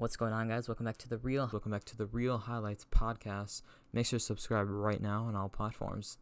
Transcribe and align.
What's 0.00 0.16
going 0.16 0.32
on, 0.32 0.48
guys? 0.48 0.66
Welcome 0.66 0.86
back 0.86 0.96
to 0.96 1.10
the 1.10 1.18
Real. 1.18 1.46
Welcome 1.52 1.72
back 1.72 1.84
to 1.84 1.94
the 1.94 2.06
Real 2.06 2.38
Highlights 2.38 2.86
podcast. 2.90 3.60
Make 3.92 4.06
sure 4.06 4.18
to 4.18 4.24
subscribe 4.24 4.66
right 4.66 4.98
now 4.98 5.24
on 5.24 5.36
all 5.36 5.50
platforms. 5.50 6.16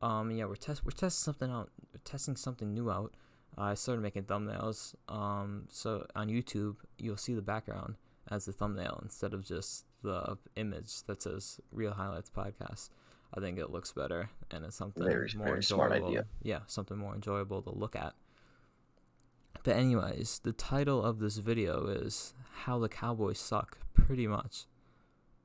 Um, 0.00 0.30
yeah, 0.30 0.44
we're 0.44 0.54
test 0.54 0.84
we're 0.84 0.92
testing 0.92 1.24
something 1.24 1.50
out. 1.50 1.70
We're 1.92 1.98
testing 2.04 2.36
something 2.36 2.72
new 2.72 2.88
out. 2.88 3.14
Uh, 3.58 3.62
I 3.62 3.74
started 3.74 4.02
making 4.02 4.26
thumbnails. 4.26 4.94
Um, 5.08 5.64
so 5.68 6.06
on 6.14 6.28
YouTube, 6.28 6.76
you'll 6.98 7.16
see 7.16 7.34
the 7.34 7.42
background 7.42 7.96
as 8.30 8.44
the 8.44 8.52
thumbnail 8.52 9.00
instead 9.02 9.34
of 9.34 9.44
just 9.44 9.86
the 10.04 10.38
image 10.54 11.02
that 11.08 11.20
says 11.20 11.58
Real 11.72 11.94
Highlights 11.94 12.30
podcast. 12.30 12.90
I 13.36 13.40
think 13.40 13.58
it 13.58 13.70
looks 13.72 13.90
better 13.90 14.30
and 14.52 14.64
it's 14.64 14.76
something 14.76 15.02
Very- 15.02 15.28
more 15.36 15.46
very 15.48 15.64
smart 15.64 15.90
enjoyable. 15.90 16.08
idea. 16.10 16.26
Yeah, 16.44 16.60
something 16.68 16.96
more 16.96 17.16
enjoyable 17.16 17.60
to 17.62 17.70
look 17.70 17.96
at. 17.96 18.14
But 19.66 19.74
anyways, 19.74 20.38
the 20.44 20.52
title 20.52 21.02
of 21.02 21.18
this 21.18 21.38
video 21.38 21.88
is 21.88 22.34
"How 22.62 22.78
the 22.78 22.88
Cowboys 22.88 23.40
Suck," 23.40 23.78
pretty 23.94 24.28
much. 24.28 24.66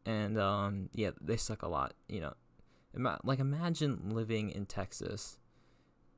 And 0.06 0.38
um, 0.38 0.90
yeah, 0.94 1.10
they 1.20 1.38
suck 1.38 1.64
a 1.64 1.68
lot. 1.68 1.96
You 2.08 2.20
know, 2.22 2.34
Ima- 2.94 3.20
like 3.24 3.40
imagine 3.40 4.12
living 4.12 4.52
in 4.52 4.68
Texas 4.68 5.40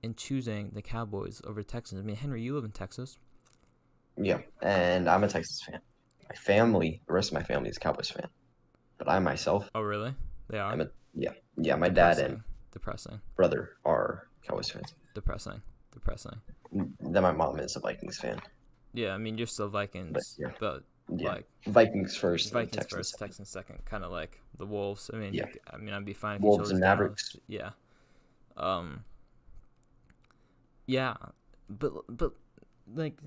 and 0.03 0.17
choosing 0.17 0.71
the 0.73 0.81
Cowboys 0.81 1.41
over 1.47 1.63
Texans. 1.63 2.01
I 2.01 2.03
mean, 2.03 2.17
Henry, 2.17 2.41
you 2.41 2.53
live 2.55 2.65
in 2.65 2.71
Texas. 2.71 3.17
Yeah, 4.17 4.39
and 4.61 5.09
I'm 5.09 5.23
a 5.23 5.29
Texas 5.29 5.61
fan. 5.65 5.79
My 6.27 6.35
family, 6.35 7.01
the 7.07 7.13
rest 7.13 7.29
of 7.29 7.35
my 7.35 7.43
family 7.43 7.69
is 7.69 7.77
a 7.77 7.79
Cowboys 7.79 8.09
fan, 8.09 8.27
but 8.97 9.07
I 9.07 9.17
myself, 9.19 9.69
Oh, 9.73 9.81
really? 9.81 10.13
They 10.49 10.59
are. 10.59 10.73
I'm 10.73 10.81
a 10.81 10.89
yeah, 11.15 11.31
yeah. 11.55 11.75
My 11.75 11.87
dad 11.87 12.19
and 12.19 12.41
depressing, 12.73 13.21
brother 13.37 13.77
are 13.85 14.27
Cowboys 14.45 14.69
fans. 14.69 14.93
depressing, 15.15 15.61
depressing. 15.93 16.41
Then 16.73 17.23
my 17.23 17.31
mom 17.31 17.59
is 17.59 17.75
a 17.75 17.79
Vikings 17.79 18.17
fan. 18.17 18.41
Yeah, 18.93 19.13
I 19.13 19.17
mean, 19.17 19.37
you're 19.37 19.47
still 19.47 19.69
Vikings, 19.69 20.37
yeah. 20.39 20.51
but 20.59 20.83
Yeah, 21.15 21.29
like 21.29 21.47
Vikings 21.67 22.15
first, 22.15 22.51
Vikings 22.53 22.75
Texans 22.75 22.93
first, 22.93 23.11
second. 23.11 23.27
Texans 23.27 23.49
second, 23.49 23.85
kind 23.85 24.03
of 24.03 24.11
like 24.11 24.39
the 24.57 24.65
Wolves. 24.65 25.09
I 25.13 25.17
mean, 25.17 25.33
Yeah. 25.33 25.45
I 25.71 25.77
mean, 25.77 25.93
I'd 25.93 26.05
be 26.05 26.13
fine 26.13 26.37
if 26.37 26.41
Wolves 26.41 26.69
and. 26.71 26.79
Mavericks. 26.79 27.35
Yeah. 27.47 27.71
Um. 28.57 29.03
Yeah, 30.85 31.15
but 31.69 31.93
but 32.09 32.33
like 32.93 33.17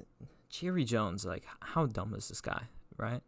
Jerry 0.50 0.84
Jones, 0.84 1.24
like 1.24 1.44
how 1.60 1.86
dumb 1.86 2.14
is 2.14 2.28
this 2.28 2.40
guy, 2.40 2.64
right? 2.96 3.22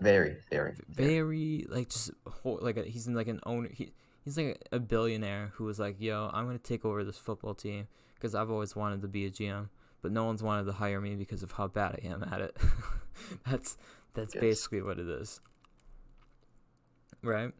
Very, 0.00 0.36
very, 0.50 0.74
very. 0.88 1.08
Very 1.08 1.66
like 1.68 1.88
just 1.90 2.10
like 2.44 2.76
a, 2.76 2.82
he's 2.82 3.06
in 3.06 3.14
like 3.14 3.28
an 3.28 3.40
owner. 3.46 3.68
He 3.72 3.92
he's 4.24 4.36
like 4.36 4.66
a 4.72 4.78
billionaire 4.80 5.52
who 5.54 5.64
was 5.64 5.78
like, 5.78 5.96
"Yo, 6.00 6.30
I'm 6.32 6.46
gonna 6.46 6.58
take 6.58 6.84
over 6.84 7.04
this 7.04 7.18
football 7.18 7.54
team 7.54 7.86
because 8.16 8.34
I've 8.34 8.50
always 8.50 8.74
wanted 8.74 9.00
to 9.02 9.08
be 9.08 9.24
a 9.26 9.30
GM." 9.30 9.68
But 10.02 10.12
no 10.12 10.24
one's 10.24 10.42
wanted 10.42 10.66
to 10.66 10.72
hire 10.72 11.00
me 11.00 11.16
because 11.16 11.42
of 11.42 11.52
how 11.52 11.68
bad 11.68 12.00
I 12.02 12.06
am 12.06 12.22
at 12.24 12.40
it. 12.40 12.56
that's 13.46 13.76
that's 14.14 14.34
Yes. 14.34 14.40
basically 14.40 14.82
what 14.82 14.98
it 14.98 15.08
is. 15.08 15.40
Right? 17.22 17.52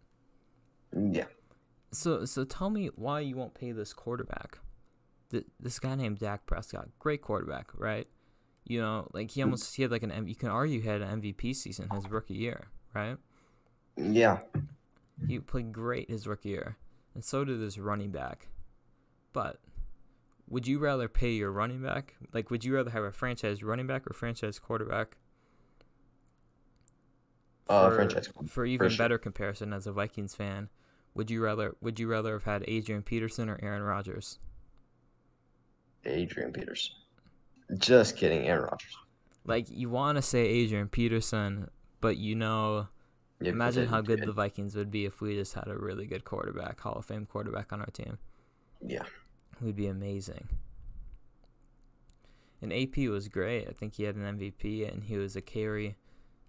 Yeah, 0.93 1.27
So 1.93 2.25
so 2.25 2.45
tell 2.45 2.71
me 2.71 2.89
why 2.95 3.21
you 3.21 3.37
won't 3.37 3.55
pay 3.55 3.73
this 3.73 3.93
quarterback. 3.93 4.59
Th- 5.31 5.45
this 5.61 5.79
guy 5.79 5.95
named 5.95 6.19
Dak 6.21 6.47
Prescott, 6.47 6.89
great 6.99 7.21
quarterback, 7.21 7.71
right? 7.75 8.07
You 8.65 8.81
know, 8.81 9.09
like 9.13 9.33
he 9.33 9.41
mm. 9.41 9.45
almost 9.45 9.75
he 9.77 9.83
had 9.83 9.91
like 9.91 10.03
an 10.05 10.13
M- 10.13 10.29
you 10.29 10.35
can 10.37 10.49
argue 10.49 10.81
he 10.81 10.89
had 10.89 11.03
an 11.03 11.21
MVP 11.21 11.55
season 11.55 11.89
his 11.93 12.09
rookie 12.11 12.35
year, 12.35 12.69
right? 12.95 13.17
yeah. 13.97 14.41
He 15.27 15.39
played 15.41 15.73
great 15.73 16.11
his 16.11 16.27
rookie 16.27 16.51
year, 16.51 16.77
and 17.15 17.25
so 17.25 17.45
did 17.45 17.61
his 17.61 17.79
running 17.79 18.11
back. 18.11 18.49
But 19.33 19.61
would 20.49 20.67
you 20.67 20.79
rather 20.79 21.09
pay 21.09 21.33
your 21.33 21.51
running 21.51 21.83
back? 21.83 22.15
Like, 22.33 22.51
would 22.51 22.65
you 22.65 22.75
rather 22.75 22.91
have 22.91 23.05
a 23.05 23.13
franchise 23.13 23.63
running 23.63 23.87
back 23.87 24.07
or 24.09 24.13
franchise 24.13 24.59
quarterback? 24.59 25.17
Uh, 27.69 27.89
For- 27.91 27.97
franchise. 27.97 28.29
For 28.47 28.65
even 28.65 28.91
sure. 28.91 28.99
better 28.99 29.19
comparison, 29.19 29.73
as 29.73 29.87
a 29.87 29.93
Vikings 29.93 30.35
fan, 30.35 30.69
would 31.15 31.31
you 31.31 31.43
rather 31.43 31.75
would 31.81 31.99
you 31.99 32.09
rather 32.09 32.35
have 32.35 32.45
had 32.45 32.65
Adrian 32.69 33.03
Peterson 33.03 33.49
or 33.49 33.59
Aaron 33.63 33.83
Rodgers? 33.83 34.39
Adrian 36.05 36.53
Peterson. 36.53 36.95
Just 37.79 38.17
kidding, 38.17 38.47
Aaron 38.47 38.65
Rodgers. 38.65 38.97
Like 39.45 39.67
you 39.71 39.89
want 39.91 40.17
to 40.17 40.23
say 40.23 40.47
Adrian 40.47 40.89
Peterson, 40.89 41.69
but 42.01 42.17
you 42.17 42.37
know, 42.37 42.89
Yeah, 43.41 43.51
imagine 43.51 43.87
how 43.87 44.01
good 44.01 44.21
it- 44.21 44.27
the 44.27 44.33
Vikings 44.33 44.77
would 44.77 44.91
be 44.91 45.05
if 45.05 45.21
we 45.21 45.35
just 45.35 45.55
had 45.55 45.67
a 45.67 45.77
really 45.77 46.07
good 46.07 46.25
quarterback, 46.25 46.81
Hall 46.81 46.95
of 46.95 47.05
Fame 47.07 47.27
quarterback 47.27 47.73
on 47.73 47.81
our 47.81 47.87
team. 47.91 48.19
Yeah, 48.81 49.05
We'd 49.61 49.77
be 49.77 49.87
amazing. 49.87 50.49
And 52.63 52.73
AP 52.73 52.97
was 53.09 53.29
great. 53.29 53.69
I 53.69 53.73
think 53.73 53.95
he 53.95 54.05
had 54.05 54.17
an 54.17 54.39
MVP 54.39 54.91
and 54.91 55.05
he 55.05 55.17
was 55.19 55.37
a 55.37 55.41
carry. 55.43 55.97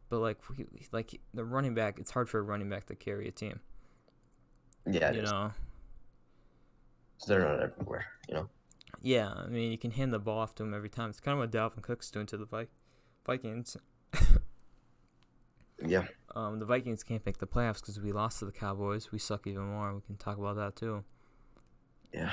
But 0.09 0.19
like, 0.19 0.37
we- 0.57 0.65
like 0.91 1.19
the 1.33 1.43
running 1.43 1.73
back, 1.75 1.99
it's 1.99 2.11
hard 2.11 2.29
for 2.29 2.39
a 2.39 2.43
running 2.43 2.69
back 2.69 2.85
to 2.85 2.95
carry 2.95 3.27
a 3.27 3.31
team. 3.31 3.59
yeah. 4.85 5.11
you 5.11 5.21
know. 5.21 5.51
They're 7.27 7.39
not 7.39 7.61
everywhere. 7.61 8.05
You 8.29 8.35
know. 8.35 8.49
Yeah, 9.01 9.29
I 9.29 9.47
mean, 9.47 9.71
you 9.71 9.77
can 9.77 9.91
hand 9.91 10.13
the 10.13 10.19
ball 10.19 10.39
off 10.39 10.55
to 10.55 10.63
him 10.63 10.73
every 10.73 10.89
time. 10.89 11.09
It's 11.09 11.19
kind 11.19 11.33
of 11.33 11.39
what 11.39 11.51
Dalvin 11.51 11.81
Cook's 11.81 12.09
doing 12.11 12.25
to 12.27 12.37
the 12.37 12.45
Vi- 12.45 12.67
Vikings. 13.25 13.75
Yeah. 15.85 16.05
Um, 16.35 16.57
the 16.57 16.65
Vikings 16.65 17.03
can't 17.03 17.23
make 17.23 17.37
the 17.37 17.45
playoffs 17.45 17.81
because 17.81 17.99
we 17.99 18.11
lost 18.11 18.39
to 18.39 18.45
the 18.45 18.51
Cowboys. 18.51 19.11
We 19.11 19.19
suck 19.19 19.45
even 19.45 19.61
more. 19.61 19.93
We 19.93 20.01
can 20.01 20.15
talk 20.17 20.39
about 20.39 20.55
that 20.55 20.75
too. 20.75 21.03
Yeah. 22.13 22.31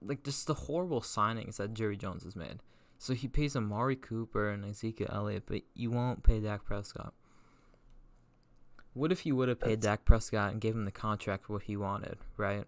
Like 0.00 0.22
just 0.24 0.46
the 0.46 0.54
horrible 0.54 1.00
signings 1.00 1.56
that 1.56 1.74
Jerry 1.74 1.96
Jones 1.96 2.24
has 2.24 2.36
made. 2.36 2.60
So 2.98 3.12
he 3.12 3.28
pays 3.28 3.54
Amari 3.56 3.96
Cooper 3.96 4.48
and 4.48 4.64
Ezekiel 4.64 5.10
Elliott, 5.12 5.44
but 5.46 5.62
you 5.74 5.90
won't 5.90 6.22
pay 6.22 6.40
Dak 6.40 6.64
Prescott. 6.64 7.12
What 8.94 9.12
if 9.12 9.26
you 9.26 9.36
would 9.36 9.50
have 9.50 9.60
paid 9.60 9.80
Dak 9.80 10.06
Prescott 10.06 10.52
and 10.52 10.60
gave 10.60 10.74
him 10.74 10.86
the 10.86 10.90
contract 10.90 11.50
what 11.50 11.64
he 11.64 11.76
wanted, 11.76 12.16
right? 12.38 12.64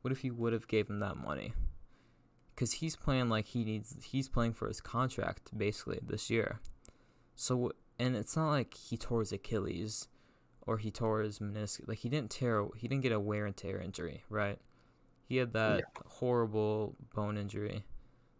What 0.00 0.12
if 0.12 0.24
you 0.24 0.34
would 0.34 0.54
have 0.54 0.68
gave 0.68 0.88
him 0.88 1.00
that 1.00 1.18
money? 1.18 1.52
Because 2.54 2.74
he's 2.74 2.96
playing 2.96 3.28
like 3.28 3.46
he 3.48 3.64
needs. 3.64 3.94
He's 4.04 4.28
playing 4.28 4.54
for 4.54 4.68
his 4.68 4.80
contract 4.80 5.56
basically 5.56 5.98
this 6.02 6.30
year. 6.30 6.60
So 7.34 7.72
and 7.98 8.16
it's 8.16 8.36
not 8.36 8.50
like 8.50 8.74
he 8.74 8.96
tore 8.96 9.20
his 9.20 9.32
Achilles, 9.32 10.08
or 10.62 10.78
he 10.78 10.90
tore 10.90 11.20
his 11.20 11.38
meniscus. 11.40 11.86
Like 11.86 11.98
he 11.98 12.08
didn't 12.08 12.30
tear. 12.30 12.66
He 12.76 12.88
didn't 12.88 13.02
get 13.02 13.12
a 13.12 13.20
wear 13.20 13.44
and 13.44 13.56
tear 13.56 13.78
injury, 13.80 14.24
right? 14.30 14.58
He 15.28 15.36
had 15.36 15.52
that 15.54 15.84
horrible 16.06 16.96
bone 17.14 17.36
injury, 17.38 17.84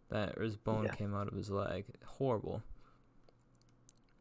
that 0.09 0.37
his 0.37 0.55
bone 0.57 0.85
Yeah. 0.85 0.93
came 0.95 1.13
out 1.15 1.27
of 1.27 1.33
his 1.35 1.49
leg. 1.49 1.85
Horrible. 2.05 2.61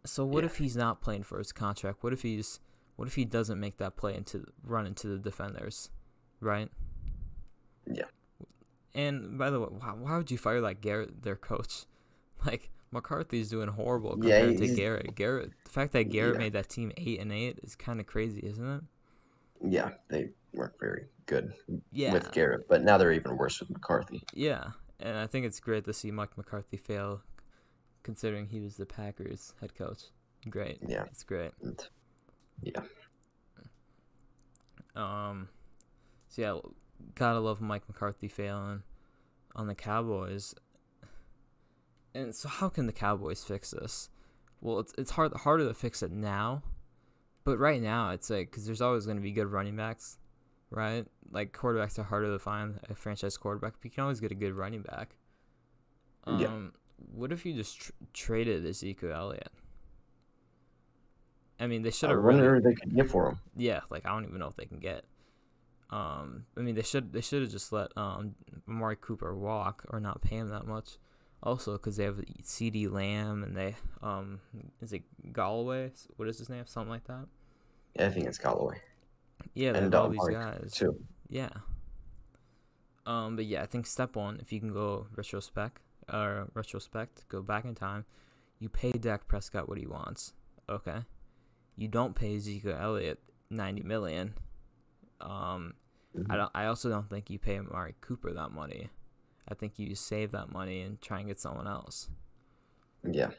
So 0.07 0.25
what 0.25 0.45
Yeah. 0.45 0.47
if 0.51 0.59
he's 0.59 0.77
not 0.77 1.01
playing 1.01 1.23
for 1.25 1.39
his 1.39 1.53
contract? 1.53 2.03
What 2.03 2.13
if 2.13 2.23
he's 2.23 2.61
what 2.97 3.09
if 3.09 3.17
he 3.17 3.25
doesn't 3.25 3.59
make 3.59 3.79
that 3.79 3.97
play 3.97 4.15
into 4.15 4.47
run 4.63 4.87
into 4.87 5.09
the 5.09 5.19
defenders, 5.19 5.91
right? 6.41 6.71
Yeah. 7.87 8.05
And 8.95 9.37
by 9.37 9.51
the 9.51 9.59
way, 9.59 9.67
why, 9.67 9.93
why 9.95 10.17
would 10.17 10.31
you 10.31 10.39
fire 10.39 10.61
like 10.61 10.81
Garrett, 10.81 11.23
their 11.23 11.37
coach? 11.37 11.87
Like 12.47 12.69
McCarthy's 12.93 13.49
doing 13.49 13.69
horrible 13.69 14.19
Yeah, 14.23 14.41
compared 14.47 14.59
to 14.59 14.75
Garrett. 14.77 15.15
Garrett, 15.15 15.53
the 15.65 15.71
fact 15.71 15.93
that 15.95 16.05
Garrett 16.11 16.35
Yeah. 16.35 16.39
made 16.41 16.53
that 16.53 16.69
team 16.69 16.93
eight 16.99 17.19
and 17.21 17.33
eight 17.33 17.59
is 17.63 17.75
kind 17.75 18.01
of 18.01 18.07
crazy, 18.07 18.41
isn't 18.41 18.67
it? 18.69 18.83
Yeah. 19.63 19.95
They 20.09 20.31
weren't 20.55 20.79
very 20.81 21.07
good 21.27 21.53
Yeah, 21.93 22.13
with 22.13 22.33
Garrett, 22.33 22.67
but 22.69 22.83
now 22.83 22.97
they're 22.99 23.13
even 23.13 23.37
worse 23.37 23.61
with 23.61 23.71
McCarthy. 23.71 24.23
yeah, 24.35 24.71
and 25.01 25.17
I 25.19 25.27
think 25.27 25.47
it's 25.47 25.61
great 25.61 25.85
to 25.85 25.93
see 25.93 26.11
Mike 26.11 26.37
McCarthy 26.37 26.77
fail, 26.77 27.23
considering 28.03 28.47
he 28.49 28.61
was 28.61 28.77
the 28.77 28.87
Packers 28.87 29.55
head 29.61 29.75
coach. 29.75 30.05
Great, 30.49 30.79
Yeah. 30.87 31.05
it's 31.05 31.23
great. 31.25 31.53
Yeah. 32.63 32.81
Um, 34.95 35.49
so 36.29 36.43
yeah, 36.43 36.59
gotta 37.15 37.41
love 37.41 37.61
Mike 37.61 37.83
McCarthy 37.89 38.29
failing 38.29 38.83
on 39.57 39.67
the 39.67 39.75
Cowboys. 39.75 40.55
And 42.15 42.35
so, 42.35 42.49
how 42.49 42.69
can 42.69 42.87
the 42.87 42.93
Cowboys 42.93 43.43
fix 43.43 43.73
this? 43.73 44.09
Well, 44.61 44.79
it's 44.79 44.95
it's 44.97 45.11
hard 45.13 45.33
harder 45.35 45.67
to 45.67 45.75
fix 45.75 46.03
it 46.03 46.13
now, 46.13 46.63
but 47.43 47.59
right 47.59 47.83
now 47.83 48.11
it's 48.11 48.31
like 48.31 48.51
because 48.51 48.67
there's 48.67 48.81
always 48.81 49.05
going 49.05 49.17
to 49.17 49.23
be 49.23 49.33
good 49.33 49.49
running 49.51 49.75
backs, 49.77 50.17
right? 50.75 51.07
Like 51.31 51.53
quarterbacks 51.53 51.99
are 51.99 52.05
harder 52.05 52.33
to 52.33 52.39
find 52.39 52.79
a 52.89 52.95
franchise 52.95 53.37
quarterback, 53.37 53.75
but 53.75 53.85
you 53.85 53.91
can 53.91 54.03
always 54.03 54.21
get 54.21 54.33
a 54.33 54.35
good 54.35 54.55
running 54.55 54.83
back. 54.83 55.17
Um, 56.25 56.41
Yeah. 56.41 56.71
what 57.15 57.33
if 57.33 57.45
you 57.47 57.55
just 57.55 57.81
tr- 57.81 57.93
traded 58.13 58.65
Ezekiel 58.67 59.13
Elliott? 59.13 59.53
I 61.61 61.67
mean, 61.67 61.83
they 61.83 61.91
should 61.91 62.11
I 62.11 62.15
have 62.15 62.23
wonder 62.23 62.53
really 62.53 62.63
they 62.63 62.75
could 62.75 62.95
get 62.95 63.11
for 63.11 63.29
him. 63.31 63.39
yeah, 63.57 63.81
like 63.91 64.05
I 64.07 64.11
don't 64.11 64.25
even 64.25 64.39
know 64.39 64.49
if 64.49 64.57
they 64.57 64.67
can 64.67 64.79
get. 64.79 65.05
Um, 65.91 66.47
I 66.57 66.61
mean, 66.61 66.75
they 66.75 66.83
should 66.83 67.13
they 67.13 67.21
should 67.21 67.43
have 67.43 67.51
just 67.51 67.73
let 67.73 67.97
um 67.97 68.35
Amari 68.69 68.97
Cooper 69.01 69.35
walk 69.37 69.85
or 69.91 70.01
not 70.01 70.21
pay 70.23 70.37
him 70.37 70.49
that 70.49 70.67
much. 70.67 70.99
Also, 71.43 71.73
because 71.73 71.97
they 71.97 72.05
have 72.05 72.17
CeeDee 72.43 72.91
Lamb 72.91 73.45
and 73.45 73.57
they 73.57 73.77
um 74.03 74.41
is 74.81 74.93
it 74.93 75.03
Galloway? 75.33 75.93
What 76.17 76.29
is 76.29 76.39
his 76.39 76.49
name? 76.49 76.67
Something 76.67 76.91
like 76.91 77.05
that. 77.05 77.27
Yeah, 77.95 78.07
I 78.07 78.11
think 78.11 78.27
it's 78.27 78.39
Galloway 78.39 78.81
Yeah, 79.55 79.73
they 79.73 79.79
And, 79.81 79.93
have 79.93 80.03
all 80.03 80.09
these 80.11 80.21
Amari 80.21 80.35
guys. 80.35 80.73
too. 80.73 80.99
Yeah. 81.29 81.51
Um, 83.07 83.37
but 83.37 83.45
yeah, 83.45 83.63
I 83.63 83.67
think 83.67 83.87
step 83.87 84.17
one, 84.17 84.39
if 84.41 84.53
you 84.53 84.61
can 84.61 84.73
go 84.73 85.07
retrospect 85.15 85.83
or 86.13 86.49
retrospect, 86.55 87.29
go 87.29 87.43
back 87.43 87.65
in 87.65 87.75
time, 87.75 88.05
you 88.59 88.69
pay 88.69 88.93
Dak 88.93 89.29
Prescott 89.29 89.69
what 89.69 89.79
he 89.79 89.87
wants. 89.87 90.33
Okay. 90.69 91.03
You 91.77 91.89
don't 91.89 92.15
pay 92.15 92.37
Ezekiel 92.37 92.77
Elliott 92.81 93.21
ninety 93.51 93.83
million. 93.83 94.35
Um, 95.21 95.75
Mhm. 96.17 96.27
I 96.31 96.37
don't. 96.37 96.51
I 96.55 96.67
also 96.67 96.89
don't 96.89 97.11
think 97.11 97.29
you 97.29 97.39
pay 97.39 97.59
Amari 97.59 97.95
Cooper 98.01 98.33
that 98.33 98.53
money. 98.53 98.91
I 99.49 99.55
think 99.55 99.79
you 99.79 99.95
save 99.95 100.31
that 100.33 100.51
money 100.51 100.81
and 100.81 101.01
try 101.03 101.19
and 101.19 101.27
get 101.29 101.39
someone 101.41 101.67
else. 101.67 102.09
Yeah. 103.03 103.33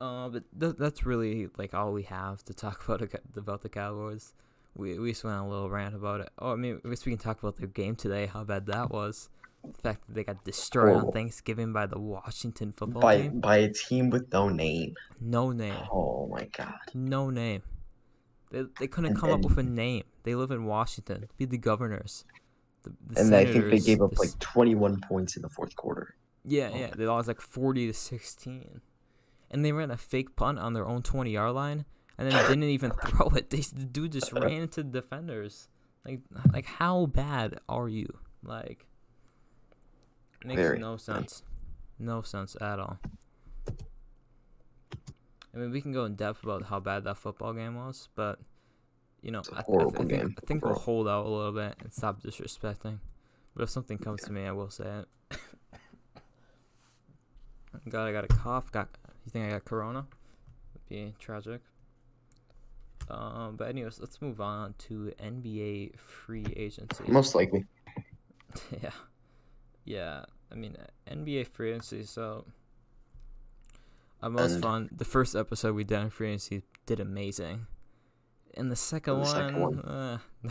Uh, 0.00 0.28
but 0.30 0.42
th- 0.58 0.74
that's 0.76 1.06
really 1.06 1.48
like 1.56 1.72
all 1.74 1.92
we 1.92 2.02
have 2.04 2.42
to 2.44 2.54
talk 2.54 2.84
about 2.88 3.02
about 3.36 3.60
the 3.60 3.68
Cowboys. 3.68 4.34
We 4.76 4.98
we 4.98 5.10
just 5.12 5.24
went 5.24 5.36
on 5.36 5.46
a 5.46 5.48
little 5.48 5.70
rant 5.70 5.94
about 5.94 6.20
it. 6.20 6.30
Oh, 6.38 6.52
I 6.52 6.56
mean, 6.56 6.80
I 6.84 6.88
guess 6.88 7.04
we 7.06 7.12
can 7.12 7.18
talk 7.18 7.38
about 7.40 7.56
their 7.56 7.68
game 7.68 7.94
today. 7.96 8.26
How 8.26 8.42
bad 8.44 8.66
that 8.66 8.90
was. 8.90 9.28
The 9.64 9.80
fact 9.80 10.06
that 10.06 10.14
they 10.14 10.24
got 10.24 10.44
destroyed 10.44 10.96
on 10.96 11.04
Oh. 11.06 11.10
Thanksgiving 11.10 11.72
by 11.72 11.86
the 11.86 11.98
Washington 11.98 12.72
football 12.72 13.00
By 13.00 13.22
team. 13.22 13.40
by 13.40 13.56
a 13.58 13.72
team 13.72 14.10
with 14.10 14.30
no 14.32 14.48
name. 14.48 14.94
No 15.20 15.52
name. 15.52 15.74
Oh 15.90 16.26
my 16.30 16.44
god. 16.56 16.74
No 16.92 17.30
name. 17.30 17.62
They 18.50 18.64
they 18.78 18.86
couldn't 18.88 19.12
And- 19.12 19.18
come 19.20 19.30
up 19.30 19.42
with 19.42 19.56
a 19.58 19.62
name. 19.62 20.04
They 20.24 20.34
live 20.34 20.50
in 20.50 20.64
Washington. 20.64 21.28
Be 21.38 21.44
the 21.46 21.56
governors. 21.58 22.24
The, 22.82 22.92
the 23.08 23.20
And 23.20 23.34
I 23.34 23.44
think 23.46 23.70
they 23.70 23.78
gave 23.78 24.02
up 24.02 24.18
like 24.18 24.38
21 24.40 25.00
points 25.00 25.36
in 25.36 25.42
the 25.42 25.48
fourth 25.48 25.74
quarter. 25.76 26.16
yeah 26.44 26.70
oh. 26.72 26.76
yeah 26.78 26.90
they 26.94 27.06
lost 27.06 27.28
like 27.28 27.40
forty 27.40 27.86
to 27.86 27.94
sixteen, 27.94 28.82
and 29.50 29.64
they 29.64 29.72
ran 29.72 29.90
a 29.90 29.96
fake 29.96 30.36
punt 30.36 30.58
on 30.58 30.74
their 30.74 30.86
own 30.86 31.00
twenty 31.02 31.30
yard 31.30 31.54
line 31.54 31.86
and 32.18 32.30
then 32.30 32.34
I 32.34 32.46
didn't 32.48 32.64
even 32.64 32.90
throw 33.06 33.28
it. 33.28 33.50
They 33.50 33.60
the 33.60 33.84
dude 33.84 34.12
just 34.12 34.32
ran 34.34 34.50
into 34.62 34.82
the 34.82 35.00
defenders. 35.00 35.68
Like 36.04 36.20
like 36.52 36.66
how 36.66 37.06
bad 37.06 37.58
are 37.68 37.88
you? 37.88 38.06
Like 38.42 38.86
makes 40.44 40.60
Very. 40.60 40.78
no 40.78 40.96
sense. 40.96 41.42
No 41.98 42.22
sense 42.22 42.56
at 42.60 42.78
all. 42.78 42.98
I 45.54 45.56
mean, 45.56 45.70
we 45.70 45.80
can 45.80 45.92
go 45.92 46.04
in 46.04 46.16
depth 46.16 46.42
about 46.42 46.64
how 46.64 46.80
bad 46.80 47.04
that 47.04 47.16
football 47.16 47.52
game 47.52 47.76
was, 47.76 48.08
but 48.16 48.40
you 49.22 49.30
know, 49.30 49.38
It's 49.38 49.48
a 49.48 49.54
I, 49.54 49.58
I, 49.60 49.62
th- 49.62 49.94
I 49.94 50.04
think 50.04 50.12
I 50.42 50.46
think 50.46 50.64
we'll 50.64 50.74
hold 50.74 51.08
out 51.08 51.24
a 51.24 51.28
little 51.28 51.52
bit 51.52 51.76
and 51.80 51.92
stop 51.92 52.22
disrespecting. 52.22 52.98
But 53.54 53.62
if 53.62 53.70
something 53.70 53.98
comes 53.98 54.22
to 54.22 54.32
me, 54.32 54.44
I 54.46 54.52
will 54.52 54.68
say 54.68 55.02
it. 55.30 55.38
God, 57.88 58.06
I 58.06 58.12
got 58.12 58.24
a 58.24 58.28
cough. 58.28 58.70
Got 58.72 58.88
you 59.24 59.30
think 59.30 59.46
I 59.46 59.50
got 59.50 59.64
corona? 59.64 60.06
It'd 60.74 60.88
be 60.88 61.14
tragic. 61.18 61.60
Um, 63.10 63.56
but 63.56 63.68
anyways, 63.68 64.00
let's 64.00 64.20
move 64.22 64.40
on 64.40 64.74
to 64.88 65.12
NBA 65.22 65.98
free 65.98 66.46
agency. 66.56 67.04
Most 67.08 67.34
likely. 67.34 67.64
yeah, 68.82 68.90
yeah. 69.84 70.24
I 70.50 70.54
mean, 70.54 70.76
NBA 71.10 71.48
free 71.48 71.70
agency. 71.70 72.04
So, 72.04 72.44
uh, 74.22 74.28
most 74.28 74.52
And- 74.54 74.62
fun. 74.62 74.88
The 74.96 75.04
first 75.04 75.34
episode 75.34 75.74
we 75.74 75.84
did 75.84 75.98
on 75.98 76.10
free 76.10 76.28
agency 76.28 76.62
did 76.86 77.00
amazing, 77.00 77.66
and 78.54 78.70
the 78.70 78.76
second 78.76 79.14
The 79.14 79.20
one, 79.20 79.28
second 79.28 79.60
one. 79.60 79.78
uh, 79.80 80.18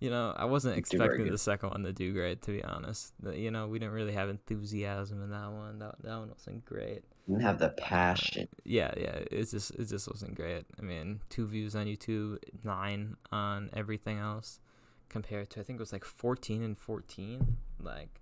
you 0.00 0.10
know, 0.10 0.34
I 0.36 0.44
wasn't 0.46 0.74
Didn't 0.74 0.88
do 0.90 0.98
very 0.98 1.08
expecting 1.10 1.32
the 1.32 1.38
second 1.38 1.70
one 1.70 1.82
to 1.84 1.92
do 1.92 2.12
great. 2.12 2.42
To 2.42 2.50
be 2.50 2.62
honest, 2.64 3.14
you 3.32 3.50
know, 3.50 3.68
we 3.68 3.78
didn't 3.78 3.94
really 3.94 4.12
have 4.14 4.28
enthusiasm 4.28 5.22
in 5.22 5.30
that 5.30 5.50
one. 5.52 5.78
That 5.78 5.94
that 6.02 6.18
one 6.18 6.30
wasn't 6.30 6.64
great. 6.64 7.04
Didn't 7.26 7.42
have 7.42 7.58
the 7.58 7.70
passion. 7.70 8.48
Yeah, 8.64 8.92
yeah. 8.96 9.20
It 9.30 9.50
just 9.50 9.70
it 9.72 9.88
just 9.88 10.08
wasn't 10.08 10.34
great. 10.34 10.64
I 10.78 10.82
mean, 10.82 11.20
two 11.30 11.46
views 11.46 11.74
on 11.74 11.86
YouTube, 11.86 12.38
nine 12.62 13.16
on 13.32 13.70
everything 13.72 14.18
else, 14.18 14.60
compared 15.08 15.50
to 15.50 15.60
I 15.60 15.62
think 15.62 15.78
it 15.78 15.80
was 15.80 15.92
like 15.92 16.04
fourteen 16.04 16.62
and 16.62 16.78
fourteen. 16.78 17.56
Like, 17.80 18.20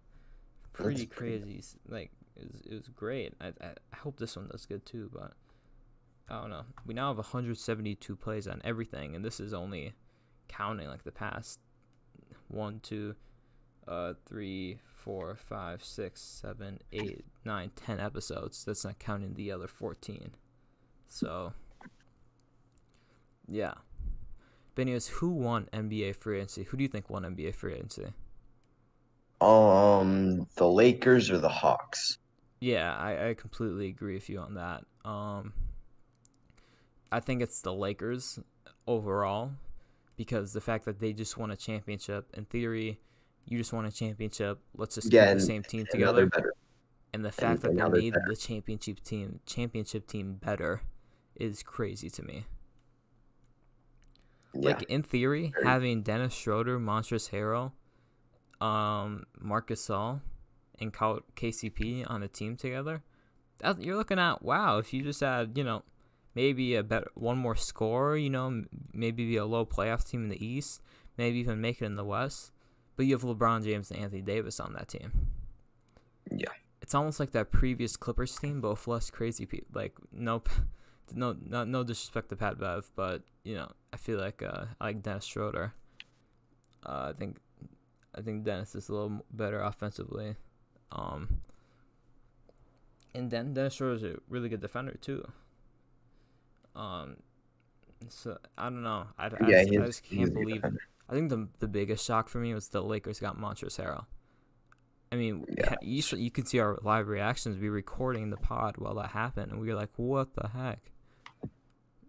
pretty 0.72 1.04
That's 1.04 1.16
crazy. 1.16 1.62
Like, 1.88 2.12
it 2.36 2.50
was, 2.52 2.60
it 2.62 2.74
was 2.74 2.88
great. 2.88 3.34
I, 3.40 3.48
I 3.48 3.72
I 3.92 3.96
hope 3.96 4.18
this 4.20 4.36
one 4.36 4.48
does 4.48 4.66
good 4.66 4.86
too, 4.86 5.10
but 5.12 5.32
I 6.28 6.40
don't 6.40 6.50
know. 6.50 6.64
We 6.86 6.94
now 6.94 7.08
have 7.08 7.16
172 7.16 8.16
plays 8.16 8.46
on 8.46 8.60
everything, 8.64 9.14
and 9.14 9.24
this 9.24 9.40
is 9.40 9.52
only 9.52 9.94
counting 10.48 10.88
like 10.88 11.04
the 11.04 11.12
past 11.12 11.58
one, 12.48 12.80
two, 12.80 13.14
uh, 13.88 14.14
three, 14.26 14.78
four, 15.02 15.34
five, 15.34 15.84
six, 15.84 16.20
seven, 16.20 16.78
eight, 16.92 17.24
nine, 17.44 17.70
ten 17.74 17.98
episodes. 17.98 18.64
That's 18.64 18.84
not 18.84 18.98
counting 18.98 19.34
the 19.34 19.50
other 19.50 19.66
14. 19.66 20.32
So, 21.08 21.52
yeah. 23.48 23.74
But 24.74 24.82
anyways, 24.82 25.08
who 25.08 25.30
won 25.30 25.68
NBA 25.72 26.16
free 26.16 26.38
agency? 26.38 26.64
Who 26.64 26.76
do 26.76 26.82
you 26.82 26.88
think 26.88 27.10
won 27.10 27.24
NBA 27.24 27.54
free 27.54 27.74
agency? 27.74 28.12
Um, 29.40 30.46
the 30.54 30.68
Lakers 30.68 31.30
or 31.30 31.38
the 31.38 31.48
Hawks? 31.48 32.18
Yeah, 32.60 32.96
I, 32.96 33.30
I 33.30 33.34
completely 33.34 33.88
agree 33.88 34.14
with 34.14 34.30
you 34.30 34.38
on 34.38 34.54
that. 34.54 34.84
Um, 35.04 35.52
I 37.10 37.18
think 37.18 37.42
it's 37.42 37.60
the 37.60 37.74
Lakers 37.74 38.38
overall 38.86 39.50
because 40.16 40.52
the 40.52 40.60
fact 40.60 40.84
that 40.84 41.00
they 41.00 41.12
just 41.12 41.36
won 41.36 41.50
a 41.50 41.56
championship. 41.56 42.30
In 42.34 42.44
theory, 42.44 43.00
you 43.46 43.58
just 43.58 43.72
won 43.72 43.84
a 43.84 43.90
championship. 43.92 44.60
Let's 44.76 44.94
just 44.94 45.12
Yeah, 45.12 45.26
keep 45.28 45.34
the 45.34 45.40
same 45.40 45.62
team 45.62 45.86
together. 45.90 46.28
And 47.14 47.24
the 47.24 47.32
fact 47.32 47.62
that 47.62 47.70
and 47.70 47.78
they 47.78 47.82
now 47.82 47.88
they're 47.88 48.02
made 48.02 48.14
better. 48.14 48.26
the 48.28 48.36
championship 48.36 49.02
team 49.02 49.40
championship 49.46 50.06
team 50.06 50.34
better 50.34 50.82
is 51.36 51.62
crazy 51.62 52.08
to 52.10 52.22
me. 52.22 52.46
Yeah. 54.54 54.70
Like 54.70 54.82
in 54.84 55.02
theory, 55.02 55.52
having 55.62 56.02
Dennis 56.02 56.34
Schroeder, 56.34 56.78
Montrezl 56.78 57.30
Harrell, 57.30 57.72
um, 58.64 59.24
Marcus 59.38 59.86
Gasol, 59.88 60.20
and 60.78 60.92
KCP 60.92 62.04
on 62.10 62.22
a 62.22 62.28
team 62.28 62.56
together, 62.56 63.02
that, 63.58 63.82
you're 63.82 63.96
looking 63.96 64.18
at 64.18 64.42
wow. 64.42 64.78
If 64.78 64.92
you 64.92 65.02
just 65.02 65.20
had 65.20 65.56
you 65.56 65.64
know 65.64 65.84
maybe 66.34 66.74
a 66.74 66.82
better 66.82 67.10
one 67.14 67.38
more 67.38 67.56
score, 67.56 68.16
you 68.16 68.30
know 68.30 68.64
maybe 68.92 69.26
be 69.26 69.36
a 69.36 69.46
low 69.46 69.64
playoff 69.64 70.08
team 70.08 70.24
in 70.24 70.28
the 70.28 70.44
East, 70.44 70.82
maybe 71.16 71.38
even 71.38 71.60
make 71.60 71.80
it 71.80 71.86
in 71.86 71.96
the 71.96 72.04
West, 72.04 72.52
but 73.02 73.08
you 73.08 73.14
have 73.14 73.22
LeBron 73.22 73.64
James 73.64 73.90
and 73.90 73.98
Anthony 73.98 74.22
Davis 74.22 74.60
on 74.60 74.74
that 74.74 74.86
team. 74.86 75.10
Yeah. 76.30 76.52
It's 76.80 76.94
almost 76.94 77.18
like 77.18 77.32
that 77.32 77.50
previous 77.50 77.96
Clippers 77.96 78.38
team, 78.38 78.60
but 78.60 78.70
with 78.70 78.86
less 78.86 79.10
crazy 79.10 79.44
people. 79.44 79.66
Like 79.74 79.94
nope. 80.12 80.48
No, 81.14 81.36
no, 81.46 81.64
no 81.64 81.82
disrespect 81.82 82.30
to 82.30 82.36
Pat 82.36 82.58
Bev, 82.58 82.90
but 82.96 83.22
you 83.44 83.54
know, 83.54 83.70
I 83.92 83.98
feel 83.98 84.18
like 84.18 84.40
uh, 84.40 84.66
I 84.80 84.84
like 84.84 85.02
Dennis 85.02 85.24
Schroeder. 85.26 85.74
Uh, 86.86 87.10
I 87.10 87.12
think, 87.12 87.36
I 88.14 88.22
think 88.22 88.44
Dennis 88.44 88.74
is 88.74 88.88
a 88.88 88.94
little 88.94 89.26
better 89.30 89.60
offensively. 89.60 90.36
Um, 90.90 91.40
and 93.14 93.30
then 93.30 93.52
Dennis 93.52 93.74
Schroeder 93.74 93.96
is 93.96 94.04
a 94.04 94.20
really 94.28 94.48
good 94.48 94.60
defender 94.62 94.96
too. 95.02 95.28
Um, 96.74 97.16
so 98.08 98.38
I 98.56 98.70
don't 98.70 98.84
know. 98.84 99.08
I, 99.18 99.26
I, 99.26 99.30
yeah, 99.48 99.64
just, 99.64 99.78
I 99.78 99.86
just 99.86 100.04
can't 100.04 100.32
believe. 100.32 100.62
defender. 100.62 100.80
I 101.12 101.14
think 101.14 101.28
the 101.28 101.46
the 101.58 101.68
biggest 101.68 102.06
shock 102.06 102.28
for 102.30 102.38
me 102.38 102.54
was 102.54 102.68
the 102.68 102.82
Lakers 102.82 103.20
got 103.20 103.36
Montrezl 103.36 103.78
Harrell. 103.78 104.06
I 105.12 105.16
mean, 105.16 105.44
Yeah. 105.58 105.74
you 105.82 106.02
you 106.16 106.30
could 106.30 106.48
see 106.48 106.58
our 106.58 106.78
live 106.82 107.06
reactions. 107.06 107.58
We 107.58 107.68
were 107.68 107.74
recording 107.76 108.30
the 108.30 108.38
pod 108.38 108.78
while 108.78 108.94
that 108.94 109.10
happened, 109.10 109.52
and 109.52 109.60
we 109.60 109.68
were 109.68 109.74
like, 109.74 109.90
"What 109.96 110.34
the 110.34 110.48
heck?" 110.48 110.90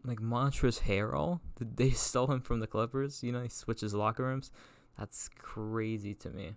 Like 0.06 0.20
Montrezl 0.22 0.84
Harrell, 0.84 1.42
did 1.58 1.76
they 1.76 1.90
stole 2.08 2.28
him 2.32 2.40
from 2.40 2.62
the 2.62 2.68
Clippers? 2.68 3.22
You 3.24 3.34
know, 3.34 3.42
he 3.42 3.50
switches 3.50 3.94
locker 3.94 4.24
rooms. 4.24 4.52
That's 4.98 5.28
crazy 5.38 6.14
to 6.16 6.30
me. 6.30 6.56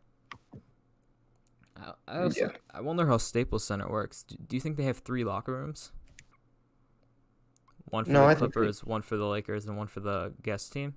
I, 1.77 1.95
I 2.07 2.19
also 2.23 2.41
Yeah. 2.41 2.53
I 2.73 2.81
wonder 2.81 3.07
how 3.09 3.17
Staples 3.17 3.65
Center 3.65 3.89
works. 3.91 4.23
Do, 4.23 4.37
do 4.37 4.55
you 4.57 4.61
think 4.61 4.77
they 4.77 4.85
have 4.85 4.99
three 4.99 5.25
locker 5.25 5.53
rooms? 5.53 5.91
One 7.87 8.05
for 8.05 8.11
No, 8.13 8.21
the 8.23 8.35
think 8.35 8.39
they- 8.39 8.45
Clippers, 8.61 8.85
one 8.85 9.03
for 9.03 9.17
the 9.17 9.27
Lakers, 9.27 9.67
and 9.67 9.77
one 9.77 9.87
for 9.89 10.01
the 10.01 10.33
guest 10.43 10.73
team. 10.73 10.95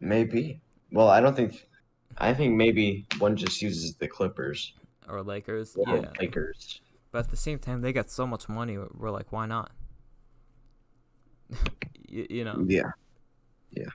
Maybe. 0.00 0.60
Well, 0.92 1.08
I 1.08 1.20
don't 1.20 1.36
think. 1.36 1.66
I 2.18 2.34
think 2.34 2.54
maybe 2.54 3.06
one 3.18 3.36
just 3.36 3.62
uses 3.62 3.94
the 3.94 4.08
Clippers 4.08 4.74
or 5.10 5.22
Lakers. 5.22 5.76
or 5.76 5.96
yeah. 5.96 6.10
Lakers. 6.18 6.80
But 7.12 7.20
at 7.26 7.30
the 7.30 7.36
same 7.36 7.58
time, 7.58 7.80
they 7.80 7.92
got 7.92 8.10
so 8.10 8.26
much 8.26 8.48
money. 8.48 8.78
We're 8.78 9.10
like, 9.10 9.32
why 9.32 9.46
not? 9.46 9.72
you, 12.08 12.26
you 12.30 12.44
know, 12.44 12.64
Yeah. 12.66 12.92
Yeah. 13.72 13.88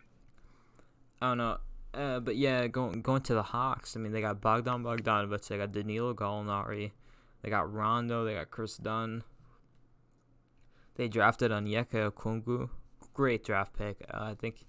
I 1.21 1.29
don't 1.29 1.37
know. 1.37 1.57
Uh, 1.93 2.19
but 2.19 2.35
yeah, 2.35 2.67
going 2.67 3.01
going 3.01 3.21
to 3.21 3.33
the 3.33 3.43
Hawks. 3.43 3.95
I 3.95 3.99
mean, 3.99 4.11
they 4.11 4.19
got 4.19 4.41
Bogdan 4.41 4.83
Bogdanovich. 4.83 5.47
They 5.47 5.57
got 5.57 5.71
Danilo 5.71 6.13
Gallinari. 6.13 6.91
They 7.41 7.49
got 7.49 7.71
Rondo. 7.71 8.25
They 8.25 8.33
got 8.33 8.51
Kris 8.51 8.75
Dunn. 8.75 9.23
They 10.95 11.07
drafted 11.07 11.51
Onyeka 11.51 12.11
Okongwu. 12.11 12.69
Great 13.13 13.45
draft 13.45 13.77
pick. 13.77 14.03
Uh, 14.13 14.23
I 14.23 14.35
think, 14.35 14.65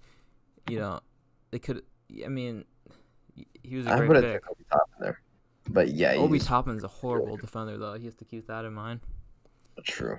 you 0.69 0.79
know, 0.79 1.01
they 1.51 1.59
could. 1.59 1.83
I 2.25 2.29
mean, 2.29 2.65
he 3.63 3.77
was 3.77 3.87
a 3.87 3.93
I 3.93 3.99
great 3.99 4.25
have 4.25 4.43
pick. 4.43 4.51
Obi 4.51 4.65
Toppin 4.71 4.95
there, 5.01 5.21
but 5.69 5.89
yeah, 5.89 6.13
Obi 6.13 6.39
Toppin's 6.39 6.85
a 6.85 6.89
horrible 6.89 7.37
defender, 7.37 7.77
though. 7.79 7.95
You 7.95 8.07
have 8.07 8.17
to 8.19 8.25
keep 8.25 8.47
that 8.49 8.65
in 8.65 8.73
mind. 8.75 9.01
true. 9.85 10.19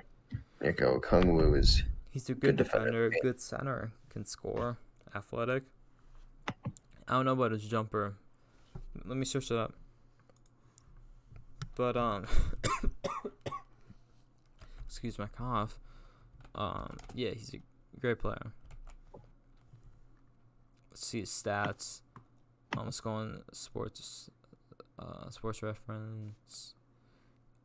Nico 0.61 0.99
Kungwu 0.99 1.57
is 1.57 1.83
He's 2.11 2.29
a 2.29 2.33
good, 2.33 2.41
Good 2.41 2.55
defender. 2.57 3.09
defender, 3.09 3.13
good 3.21 3.39
center, 3.39 3.91
can 4.09 4.25
score, 4.25 4.77
athletic. 5.15 5.63
I 6.47 7.13
don't 7.13 7.25
know 7.25 7.33
about 7.33 7.51
his 7.51 7.63
jumper. 7.63 8.15
Let 9.05 9.17
me 9.17 9.25
search 9.25 9.51
it 9.51 9.57
up. 9.57 9.73
But 11.75 11.95
um, 11.95 12.25
excuse 14.87 15.19
my 15.19 15.27
cough. 15.27 15.79
Um, 16.55 16.97
yeah, 17.13 17.29
he's 17.31 17.53
a 17.53 17.99
great 17.99 18.17
player. 18.19 18.51
Let's 20.97 21.05
see 21.05 21.19
his 21.19 21.29
stats. 21.29 22.01
Um, 22.75 22.85
let's 22.85 22.99
go 22.99 23.11
on 23.11 23.43
sports, 23.51 24.31
uh, 24.97 25.29
sports 25.29 25.61
reference. 25.61 26.73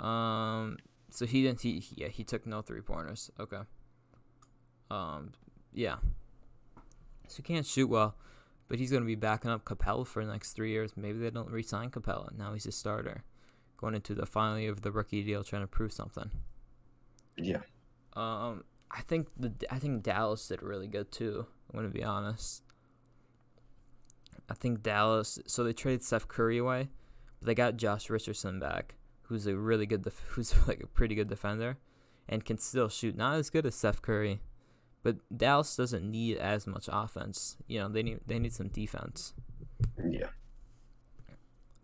Um, 0.00 0.76
so 1.08 1.24
he 1.24 1.42
didn't. 1.42 1.62
He, 1.62 1.82
yeah 1.96 2.08
he 2.08 2.24
took 2.24 2.46
no 2.46 2.60
three 2.60 2.82
pointers. 2.82 3.30
Okay. 3.40 3.60
Um, 4.90 5.32
yeah. 5.72 5.96
So 7.26 7.36
he 7.38 7.42
can't 7.42 7.64
shoot 7.64 7.88
well, 7.88 8.16
but 8.68 8.78
he's 8.78 8.92
gonna 8.92 9.06
be 9.06 9.14
backing 9.14 9.50
up 9.50 9.64
Capela 9.64 10.06
for 10.06 10.22
the 10.22 10.30
next 10.30 10.52
three 10.52 10.70
years. 10.70 10.92
Maybe 10.94 11.18
they 11.18 11.30
don't 11.30 11.50
re-sign 11.50 11.88
Capela. 11.88 12.36
Now 12.36 12.52
he's 12.52 12.66
a 12.66 12.72
starter, 12.72 13.24
going 13.78 13.94
into 13.94 14.14
the 14.14 14.26
final 14.26 14.58
year 14.58 14.72
of 14.72 14.82
the 14.82 14.92
rookie 14.92 15.22
deal, 15.22 15.42
trying 15.42 15.62
to 15.62 15.66
prove 15.66 15.94
something. 15.94 16.30
Yeah. 17.38 17.62
Um, 18.12 18.64
I 18.90 19.00
think 19.00 19.28
the 19.38 19.54
I 19.70 19.78
think 19.78 20.02
Dallas 20.02 20.46
did 20.48 20.62
really 20.62 20.86
good 20.86 21.10
too. 21.10 21.46
I'm 21.70 21.78
gonna 21.78 21.88
be 21.88 22.04
honest. 22.04 22.62
I 24.48 24.54
think 24.54 24.82
Dallas. 24.82 25.38
So 25.46 25.64
they 25.64 25.72
traded 25.72 26.02
Seth 26.02 26.28
Curry 26.28 26.58
away, 26.58 26.88
but 27.40 27.46
they 27.46 27.54
got 27.54 27.76
Josh 27.76 28.10
Richardson 28.10 28.58
back, 28.60 28.94
who's 29.22 29.46
a 29.46 29.56
really 29.56 29.86
good, 29.86 30.02
def- 30.02 30.24
who's 30.28 30.54
like 30.66 30.82
a 30.82 30.86
pretty 30.86 31.14
good 31.14 31.28
defender, 31.28 31.78
and 32.28 32.44
can 32.44 32.58
still 32.58 32.88
shoot. 32.88 33.16
Not 33.16 33.36
as 33.36 33.50
good 33.50 33.66
as 33.66 33.74
Seth 33.74 34.02
Curry, 34.02 34.40
but 35.02 35.16
Dallas 35.36 35.76
doesn't 35.76 36.08
need 36.08 36.36
as 36.38 36.66
much 36.66 36.88
offense. 36.92 37.56
You 37.66 37.80
know, 37.80 37.88
they 37.88 38.02
need 38.02 38.20
they 38.26 38.38
need 38.38 38.52
some 38.52 38.68
defense. 38.68 39.34
Yeah. 40.04 40.28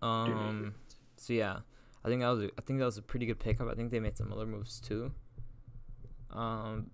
Um. 0.02 0.74
So 1.16 1.32
yeah, 1.32 1.60
I 2.04 2.08
think 2.08 2.20
that 2.20 2.28
was 2.28 2.44
a, 2.44 2.50
I 2.56 2.62
think 2.62 2.78
that 2.78 2.84
was 2.84 2.98
a 2.98 3.02
pretty 3.02 3.26
good 3.26 3.38
pickup. 3.38 3.68
I 3.68 3.74
think 3.74 3.90
they 3.90 4.00
made 4.00 4.16
some 4.16 4.32
other 4.32 4.46
moves 4.46 4.80
too. 4.80 5.12
Um, 6.30 6.90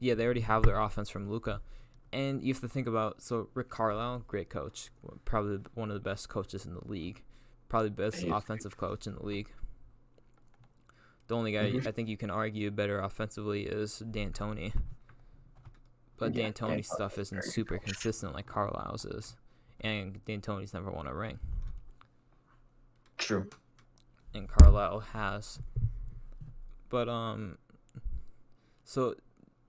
yeah, 0.00 0.14
they 0.14 0.24
already 0.24 0.40
have 0.40 0.64
their 0.64 0.78
offense 0.78 1.08
from 1.08 1.30
Luka, 1.30 1.60
and 2.14 2.42
you 2.42 2.52
have 2.54 2.60
to 2.62 2.68
think 2.68 2.86
about 2.86 3.20
so 3.20 3.48
Rick 3.54 3.68
Carlisle, 3.68 4.24
great 4.28 4.48
coach, 4.48 4.90
probably 5.24 5.58
one 5.74 5.90
of 5.90 5.94
the 5.94 6.00
best 6.00 6.28
coaches 6.28 6.64
in 6.64 6.74
the 6.74 6.86
league, 6.86 7.22
probably 7.68 7.90
best 7.90 8.22
offensive 8.24 8.76
coach 8.76 9.06
in 9.06 9.14
the 9.16 9.24
league. 9.24 9.50
The 11.26 11.34
only 11.36 11.52
guy 11.52 11.70
Mhm. 11.72 11.86
I 11.86 11.90
think 11.90 12.08
you 12.08 12.16
can 12.16 12.30
argue 12.30 12.70
better 12.70 12.98
offensively 13.00 13.66
is 13.66 13.98
D'Antoni. 13.98 14.72
But 16.16 16.34
Yeah, 16.34 16.50
D'Antoni's 16.50 16.90
stuff 16.92 17.18
isn't 17.18 17.42
super 17.44 17.76
coach. 17.78 17.86
consistent 17.86 18.34
like 18.34 18.46
Carlisle's 18.46 19.04
is, 19.04 19.36
and 19.80 20.24
D'Antoni's 20.24 20.72
never 20.72 20.90
won 20.90 21.06
a 21.06 21.14
ring 21.14 21.40
True. 23.18 23.48
and 24.32 24.48
Carlisle 24.48 25.00
has. 25.00 25.58
But 26.88 27.08
um 27.08 27.58
so 28.84 29.16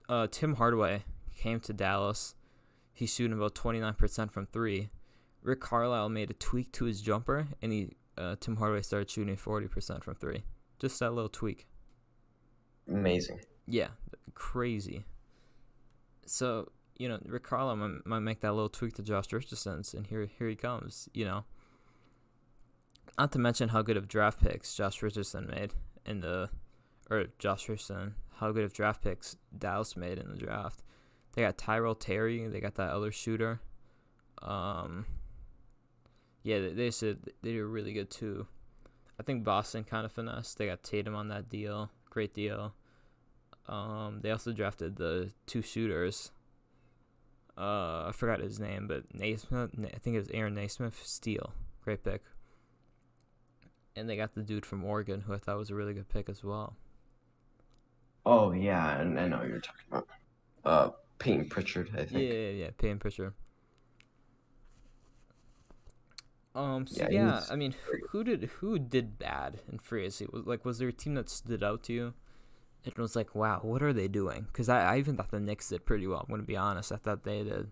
uh 0.10 0.28
Tim 0.30 0.56
Hardaway 0.56 1.04
came 1.36 1.60
to 1.62 1.74
Dallas. 1.74 2.36
He's 2.94 3.14
shooting 3.14 3.38
about 3.38 3.56
29% 3.56 4.32
from 4.32 4.46
3. 4.46 4.90
Rick 5.42 5.60
Carlisle 5.60 6.10
made 6.10 6.32
a 6.32 6.34
tweak 6.34 6.72
to 6.74 6.86
his 6.86 7.02
jumper 7.02 7.48
and 7.62 7.72
he 7.72 7.92
uh, 8.18 8.36
Tim 8.40 8.56
Hardaway 8.56 8.82
started 8.82 9.10
shooting 9.10 9.36
40% 9.36 10.04
from 10.04 10.16
3. 10.16 10.44
Just 10.80 11.00
that 11.00 11.12
little 11.12 11.30
tweak. 11.30 11.68
Amazing. 12.88 13.42
Yeah, 13.68 13.90
crazy. 14.34 15.06
So, 16.26 16.72
you 16.98 17.10
know, 17.10 17.20
Rick 17.26 17.44
Carlisle 17.44 17.76
might, 17.76 18.06
might 18.06 18.20
make 18.20 18.42
that 18.42 18.54
little 18.54 18.70
tweak 18.70 18.94
to 18.96 19.04
Josh 19.04 19.32
Richardson's 19.32 19.94
and 19.94 20.08
here 20.08 20.26
here 20.26 20.48
he 20.48 20.56
comes, 20.56 21.10
you 21.14 21.26
know. 21.26 21.46
Not 23.18 23.32
to 23.32 23.40
mention 23.40 23.70
how 23.70 23.82
good 23.82 23.98
of 23.98 24.08
draft 24.08 24.42
picks 24.42 24.76
Josh 24.76 25.02
Richardson 25.02 25.48
made 25.48 25.74
in 26.06 26.22
the 26.22 26.50
or 27.10 27.26
Josh 27.40 27.70
Richardson, 27.70 28.16
how 28.38 28.52
good 28.52 28.64
of 28.64 28.74
draft 28.74 29.04
picks 29.04 29.38
Dallas 29.58 29.96
made 29.96 30.18
in 30.18 30.30
the 30.30 30.38
draft. 30.38 30.84
They 31.36 31.42
got 31.42 31.58
Tyrell 31.58 31.96
Terry, 31.96 32.48
they 32.48 32.60
got 32.60 32.76
that 32.76 32.92
other 32.92 33.12
shooter. 33.12 33.60
Um 34.42 35.06
Yeah, 36.44 36.70
they, 36.74 36.92
said 36.92 37.20
they 37.42 37.54
did 37.54 37.64
really 37.64 37.94
good 37.94 38.10
too. 38.10 38.48
I 39.20 39.24
think 39.24 39.44
Boston 39.44 39.84
kind 39.84 40.06
of 40.06 40.12
finessed. 40.12 40.58
They 40.58 40.68
got 40.68 40.84
Tatum 40.84 41.16
on 41.16 41.30
that 41.30 41.50
deal. 41.50 41.90
Great 42.10 42.34
deal. 42.34 42.74
Um, 43.68 44.20
they 44.22 44.32
also 44.32 44.52
drafted 44.52 44.98
the 44.98 45.32
two 45.46 45.62
shooters. 45.62 46.32
Uh, 47.58 48.06
I 48.08 48.12
forgot 48.14 48.42
his 48.42 48.60
name, 48.60 48.88
but 48.88 49.04
Nesmith. 49.14 49.72
I 49.80 49.98
think 49.98 50.16
it 50.16 50.20
was 50.20 50.30
Aaron 50.34 50.56
Nesmith. 50.56 51.02
Steele, 51.06 51.54
great 51.84 52.04
pick. 52.04 52.22
And 53.96 54.10
they 54.10 54.18
got 54.18 54.36
the 54.36 54.44
dude 54.44 54.66
from 54.66 54.84
Oregon, 54.84 55.22
who 55.22 55.34
I 55.34 55.38
thought 55.38 55.58
was 55.58 55.70
a 55.70 55.76
really 55.76 55.94
good 55.94 56.10
pick 56.10 56.28
as 56.28 56.44
well. 56.44 56.76
Oh 58.26 58.52
yeah, 58.52 59.00
and 59.00 59.18
I 59.18 59.28
know 59.28 59.44
you're 59.44 59.62
talking 59.62 59.86
about. 59.90 60.08
Uh, 60.66 60.90
Payton 61.20 61.50
Pritchard, 61.50 61.90
I 61.94 62.06
think. 62.06 62.32
yeah, 62.32 62.50
yeah. 62.50 62.70
Payne 62.78 63.00
Pritchard. 63.00 63.34
Um. 66.54 66.88
So 66.88 67.04
Yeah, 67.04 67.10
yeah, 67.10 67.42
I 67.50 67.56
mean, 67.56 67.74
who, 67.86 67.98
who 68.10 68.24
did 68.24 68.44
who 68.46 68.80
did 68.80 69.20
bad 69.20 69.60
in 69.70 69.80
free 69.80 70.02
agency? 70.02 70.28
Was 70.32 70.46
like, 70.46 70.64
was 70.64 70.80
there 70.80 70.88
a 70.88 70.94
team 70.94 71.16
that 71.16 71.30
stood 71.30 71.64
out 71.64 71.84
to 71.84 71.94
you? 71.94 72.14
It 72.86 72.98
was 72.98 73.16
like, 73.16 73.34
wow, 73.36 73.60
what 73.62 73.82
are 73.82 73.94
they 73.94 74.08
doing? 74.08 74.46
Because 74.48 74.70
I, 74.70 74.94
I 74.94 74.98
even 75.00 75.18
thought 75.18 75.32
the 75.32 75.40
Knicks 75.40 75.70
did 75.70 75.86
pretty 75.86 76.08
well. 76.08 76.20
I'm 76.20 76.30
gonna 76.30 76.44
be 76.44 76.56
honest. 76.56 76.92
I 76.92 76.98
thought 76.98 77.24
they 77.24 77.44
did. 77.44 77.72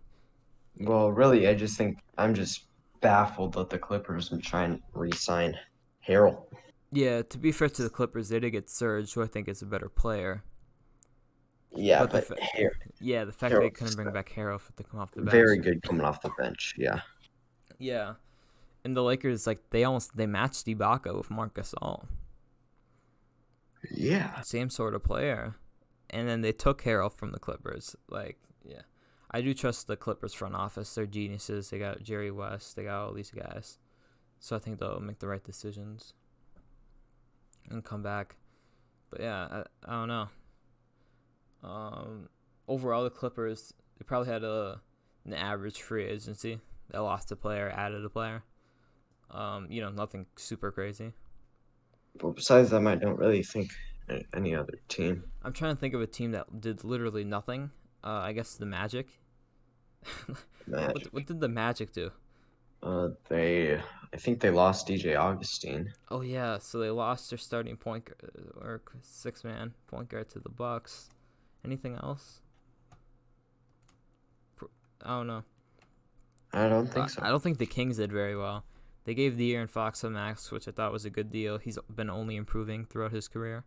Well, 0.80 1.12
really, 1.12 1.48
I 1.48 1.54
just 1.54 1.78
think 1.78 2.00
I'm 2.18 2.34
just 2.34 2.66
baffled 3.00 3.54
that 3.54 3.70
the 3.70 3.78
Clippers 3.78 4.32
would 4.32 4.44
try 4.44 4.64
and 4.64 4.82
re-sign 4.94 5.58
Harrell. 6.08 6.46
Yeah. 6.92 7.22
To 7.22 7.38
be 7.38 7.52
fair 7.52 7.70
to 7.70 7.84
the 7.84 7.90
Clippers, 7.90 8.30
they 8.30 8.40
did 8.40 8.52
get 8.52 8.70
Serge, 8.70 9.14
who 9.14 9.22
I 9.22 9.28
think 9.28 9.48
is 9.48 9.62
a 9.62 9.66
better 9.66 9.90
player. 9.90 10.44
Yeah, 11.76 12.02
But 12.06 12.12
the 12.12 12.22
fa- 12.22 12.70
Yeah, 13.00 13.26
the 13.26 13.32
fact 13.32 13.54
they 13.54 13.60
Harrell's 13.60 13.78
couldn't 13.78 13.96
bring 13.96 14.12
back 14.12 14.32
Harrell 14.36 14.62
to 14.76 14.84
come 14.84 15.00
off 15.00 15.12
the 15.12 15.22
bench. 15.22 15.32
very 15.32 15.58
good 15.58 15.82
coming 15.82 16.06
off 16.06 16.22
the 16.22 16.32
bench. 16.38 16.76
Yeah. 16.78 17.02
Yeah. 17.80 18.14
And 18.84 18.96
the 18.96 19.04
Lakers, 19.04 19.48
like 19.48 19.70
they 19.72 19.84
almost 19.84 20.16
they 20.16 20.28
matched 20.28 20.66
Ibaka 20.68 21.16
with 21.18 21.32
Marc 21.32 21.56
Gasol. 21.56 22.06
Yeah. 23.92 24.42
same 24.42 24.70
sort 24.70 24.94
of 24.94 25.04
player. 25.04 25.56
And 26.10 26.28
then 26.28 26.42
they 26.42 26.52
took 26.52 26.84
Harrell 26.84 27.12
from 27.12 27.32
the 27.32 27.40
Clippers. 27.40 27.96
Like, 28.08 28.38
yeah. 28.64 28.82
I 29.32 29.42
do 29.42 29.54
trust 29.56 29.88
the 29.88 29.98
Clippers 29.98 30.34
front 30.34 30.54
office. 30.54 30.94
They're 30.94 31.08
geniuses. 31.08 31.70
They 31.72 31.80
got 31.80 32.04
Jerry 32.04 32.30
West. 32.30 32.76
They 32.76 32.84
got 32.84 33.02
all 33.08 33.14
these 33.14 33.32
guys. 33.32 33.80
So 34.40 34.56
I 34.56 34.60
think 34.60 34.80
they'll 34.80 35.00
make 35.00 35.20
the 35.20 35.28
right 35.28 35.44
decisions 35.44 36.14
and 37.70 37.84
come 37.84 38.04
back. 38.04 38.36
But 39.10 39.22
yeah, 39.22 39.48
I, 39.52 39.64
I 39.88 39.92
don't 40.00 40.08
know. 40.08 40.28
Um, 41.64 42.30
overall, 42.68 43.04
the 43.04 43.10
Clippers 43.10 43.74
they 43.98 44.04
probably 44.06 44.32
had 44.32 44.44
a 44.44 44.82
an 45.26 45.34
average 45.34 45.82
free 45.82 46.06
agency. 46.06 46.60
They 46.92 46.98
lost 46.98 47.32
a 47.32 47.36
player, 47.36 47.72
added 47.74 48.04
a 48.04 48.10
player. 48.10 48.44
Um, 49.32 49.68
you 49.70 49.82
know, 49.82 49.90
nothing 49.90 50.26
super 50.36 50.72
crazy. 50.72 51.14
But 52.20 52.36
besides 52.36 52.70
them, 52.70 52.86
I 52.88 52.96
don't 52.96 53.18
really 53.18 53.42
think 53.42 53.72
any 54.34 54.56
other 54.56 54.80
team. 54.88 55.24
I'm 55.44 55.54
trying 55.54 55.76
to 55.76 55.80
think 55.80 55.94
of 55.94 56.02
a 56.02 56.08
team 56.08 56.32
that 56.32 56.62
did 56.62 56.84
literally 56.84 57.24
nothing. 57.24 57.72
Uh, 58.04 58.20
I 58.24 58.34
guess 58.34 58.56
the 58.56 58.66
Magic. 58.66 59.08
Magic. 60.68 60.96
what, 60.96 61.14
what 61.14 61.26
did 61.26 61.40
the 61.40 61.48
Magic 61.48 61.94
do? 61.94 62.12
Uh, 62.84 63.10
they, 63.30 63.76
I 64.14 64.18
think 64.18 64.42
they 64.42 64.52
lost 64.52 64.88
DJ 64.88 65.18
Augustin. 65.18 65.94
Oh 66.12 66.22
yeah, 66.22 66.58
so 66.58 66.80
they 66.80 66.90
lost 66.90 67.30
their 67.32 67.38
starting 67.38 67.78
point 67.78 68.10
or 68.60 68.82
six 69.02 69.46
man 69.46 69.74
point 69.88 70.10
guard 70.10 70.30
to 70.32 70.40
the 70.40 70.50
Bucks. 70.50 71.10
Anything 71.66 71.96
else? 71.96 72.40
I 75.06 75.10
don't 75.18 75.28
know. 75.28 75.44
I 76.54 76.70
don't 76.70 76.88
think 76.88 77.10
so. 77.10 77.22
I 77.24 77.30
don't 77.30 77.42
think 77.42 77.58
the 77.58 77.66
Kings 77.66 77.98
did 77.98 78.12
very 78.12 78.38
well. 78.38 78.64
They 79.06 79.14
gave 79.14 79.34
De'Aaron 79.34 79.70
Fox 79.70 80.04
a 80.04 80.10
max, 80.10 80.52
which 80.52 80.68
I 80.68 80.72
thought 80.72 80.92
was 80.94 81.04
a 81.04 81.10
good 81.10 81.30
deal. 81.30 81.58
He's 81.58 81.78
been 81.94 82.10
only 82.10 82.36
improving 82.38 82.86
throughout 82.86 83.12
his 83.12 83.28
career. 83.28 83.66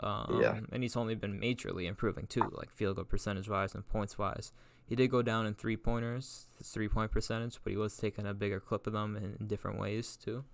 Um, 0.00 0.38
Yeah. 0.40 0.60
And 0.70 0.82
he's 0.82 0.96
only 0.96 1.14
been 1.14 1.40
majorly 1.40 1.86
improving 1.86 2.26
too, 2.26 2.50
like 2.52 2.70
field 2.70 2.96
goal 2.96 3.04
percentage 3.06 3.48
wise 3.48 3.74
and 3.74 3.86
points 3.88 4.18
wise. 4.18 4.52
He 4.86 4.94
did 4.94 5.10
go 5.10 5.22
down 5.22 5.46
in 5.46 5.54
three 5.54 5.76
pointers, 5.76 6.48
his 6.58 6.68
three 6.68 6.88
point 6.88 7.10
percentage, 7.10 7.58
but 7.64 7.70
he 7.70 7.76
was 7.76 7.96
taking 7.96 8.26
a 8.26 8.34
bigger 8.34 8.60
clip 8.60 8.86
of 8.86 8.92
them 8.92 9.16
in, 9.16 9.36
in 9.40 9.46
different 9.46 9.78
ways 9.78 10.16
too. 10.16 10.44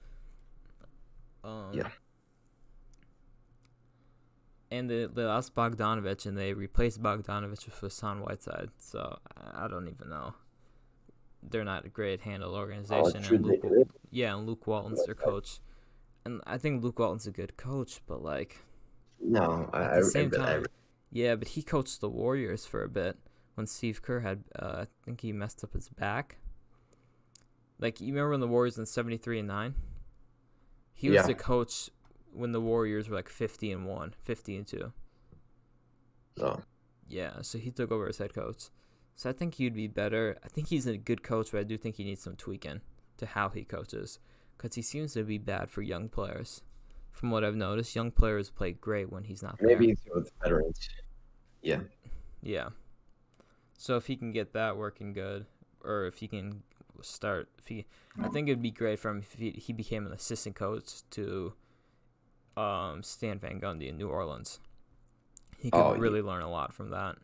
Um, 1.42 1.70
Yeah. 1.72 1.88
And 4.72 4.88
they, 4.88 5.04
they 5.06 5.24
lost 5.24 5.54
Bogdanovich 5.54 6.24
and 6.24 6.36
they 6.36 6.54
replaced 6.54 7.02
Bogdanovich 7.02 7.66
with 7.66 7.74
Hassan 7.78 8.20
Whiteside. 8.22 8.70
So 8.78 9.18
I 9.36 9.64
I 9.64 9.68
don't 9.68 9.86
even 9.88 10.08
know. 10.08 10.34
They're 11.42 11.64
not 11.64 11.84
a 11.84 11.88
great 11.88 12.20
handle 12.22 12.54
organization. 12.54 13.22
Oh, 13.30 13.34
and 13.34 13.44
Luke, 13.46 13.88
yeah, 14.10 14.34
and 14.34 14.46
Luke 14.46 14.66
Walton's 14.66 15.04
their 15.04 15.14
coach. 15.14 15.58
And 16.24 16.40
I 16.46 16.56
think 16.56 16.82
Luke 16.82 16.98
Walton's 16.98 17.26
a 17.26 17.32
good 17.32 17.56
coach, 17.56 18.00
but 18.06 18.22
like 18.22 18.56
No, 19.20 19.68
at 19.74 19.92
I, 19.92 19.96
the 19.98 20.04
same 20.04 20.32
I, 20.34 20.36
I- 20.36 20.46
time, 20.46 20.66
yeah, 21.10 21.34
but 21.34 21.48
he 21.48 21.62
coached 21.62 22.00
the 22.00 22.08
Warriors 22.08 22.64
for 22.64 22.82
a 22.82 22.88
bit 22.88 23.18
when 23.56 23.66
Steve 23.66 24.00
Kerr 24.00 24.20
had, 24.20 24.44
uh, 24.58 24.84
I 24.84 24.86
think 25.04 25.20
he 25.20 25.32
messed 25.32 25.62
up 25.62 25.74
his 25.74 25.88
back. 25.90 26.38
Like 27.78 28.00
you 28.00 28.06
remember 28.14 28.30
when 28.30 28.40
the 28.40 28.48
Warriors 28.48 28.78
in 28.78 28.86
seventy 28.86 29.18
three 29.18 29.38
and 29.40 29.48
nine? 29.48 29.74
He 30.94 31.08
was 31.10 31.16
Yeah. 31.16 31.26
the 31.26 31.34
coach 31.34 31.90
when 32.32 32.52
the 32.52 32.60
Warriors 32.60 33.08
were 33.08 33.16
like 33.16 33.28
fifty 33.28 33.70
and 33.70 33.86
one, 33.86 34.14
50 34.22 34.56
and 34.56 34.66
two. 34.66 34.92
So 36.38 36.62
Yeah, 37.08 37.42
so 37.42 37.58
he 37.58 37.70
took 37.70 37.92
over 37.92 38.08
as 38.08 38.18
head 38.18 38.34
coach. 38.34 38.70
So 39.14 39.30
I 39.30 39.32
think 39.32 39.54
he'd 39.54 39.74
be 39.74 39.88
better. 39.88 40.38
I 40.42 40.48
think 40.48 40.68
he's 40.68 40.86
a 40.86 40.96
good 40.96 41.22
coach, 41.22 41.52
but 41.52 41.60
I 41.60 41.64
do 41.64 41.76
think 41.76 41.96
he 41.96 42.04
needs 42.04 42.22
some 42.22 42.36
tweaking 42.36 42.80
to 43.18 43.26
how 43.26 43.50
he 43.50 43.64
coaches 43.64 44.18
because 44.56 44.74
he 44.74 44.82
seems 44.82 45.12
to 45.14 45.22
be 45.22 45.38
bad 45.38 45.70
for 45.70 45.82
young 45.82 46.08
players. 46.08 46.62
From 47.10 47.30
what 47.30 47.44
I've 47.44 47.56
noticed, 47.56 47.94
young 47.94 48.10
players 48.10 48.50
play 48.50 48.72
great 48.72 49.12
when 49.12 49.24
he's 49.24 49.42
not 49.42 49.58
there. 49.58 49.68
maybe 49.68 49.88
he's 49.88 50.00
with 50.14 50.30
veterans. 50.42 50.88
Yeah. 51.60 51.80
Yeah. 52.42 52.70
So 53.76 53.96
if 53.96 54.06
he 54.06 54.16
can 54.16 54.32
get 54.32 54.54
that 54.54 54.76
working 54.76 55.12
good, 55.12 55.46
or 55.84 56.06
if 56.06 56.18
he 56.18 56.28
can 56.28 56.62
start, 57.02 57.48
if 57.58 57.66
he, 57.68 57.84
I 58.18 58.28
think 58.28 58.48
it'd 58.48 58.62
be 58.62 58.70
great 58.70 58.98
for 58.98 59.10
him 59.10 59.18
if 59.18 59.34
he, 59.34 59.50
he 59.50 59.72
became 59.72 60.06
an 60.06 60.12
assistant 60.12 60.56
coach 60.56 61.02
to, 61.10 61.52
um, 62.56 63.02
Stan 63.02 63.38
Van 63.38 63.60
Gundy 63.60 63.88
in 63.88 63.96
New 63.98 64.08
Orleans. 64.08 64.60
He 65.58 65.70
could 65.70 65.78
Oh, 65.78 65.94
really 65.94 66.22
learn 66.22 66.42
a 66.42 66.50
lot 66.50 66.72
from 66.74 66.90
that. 66.90 67.16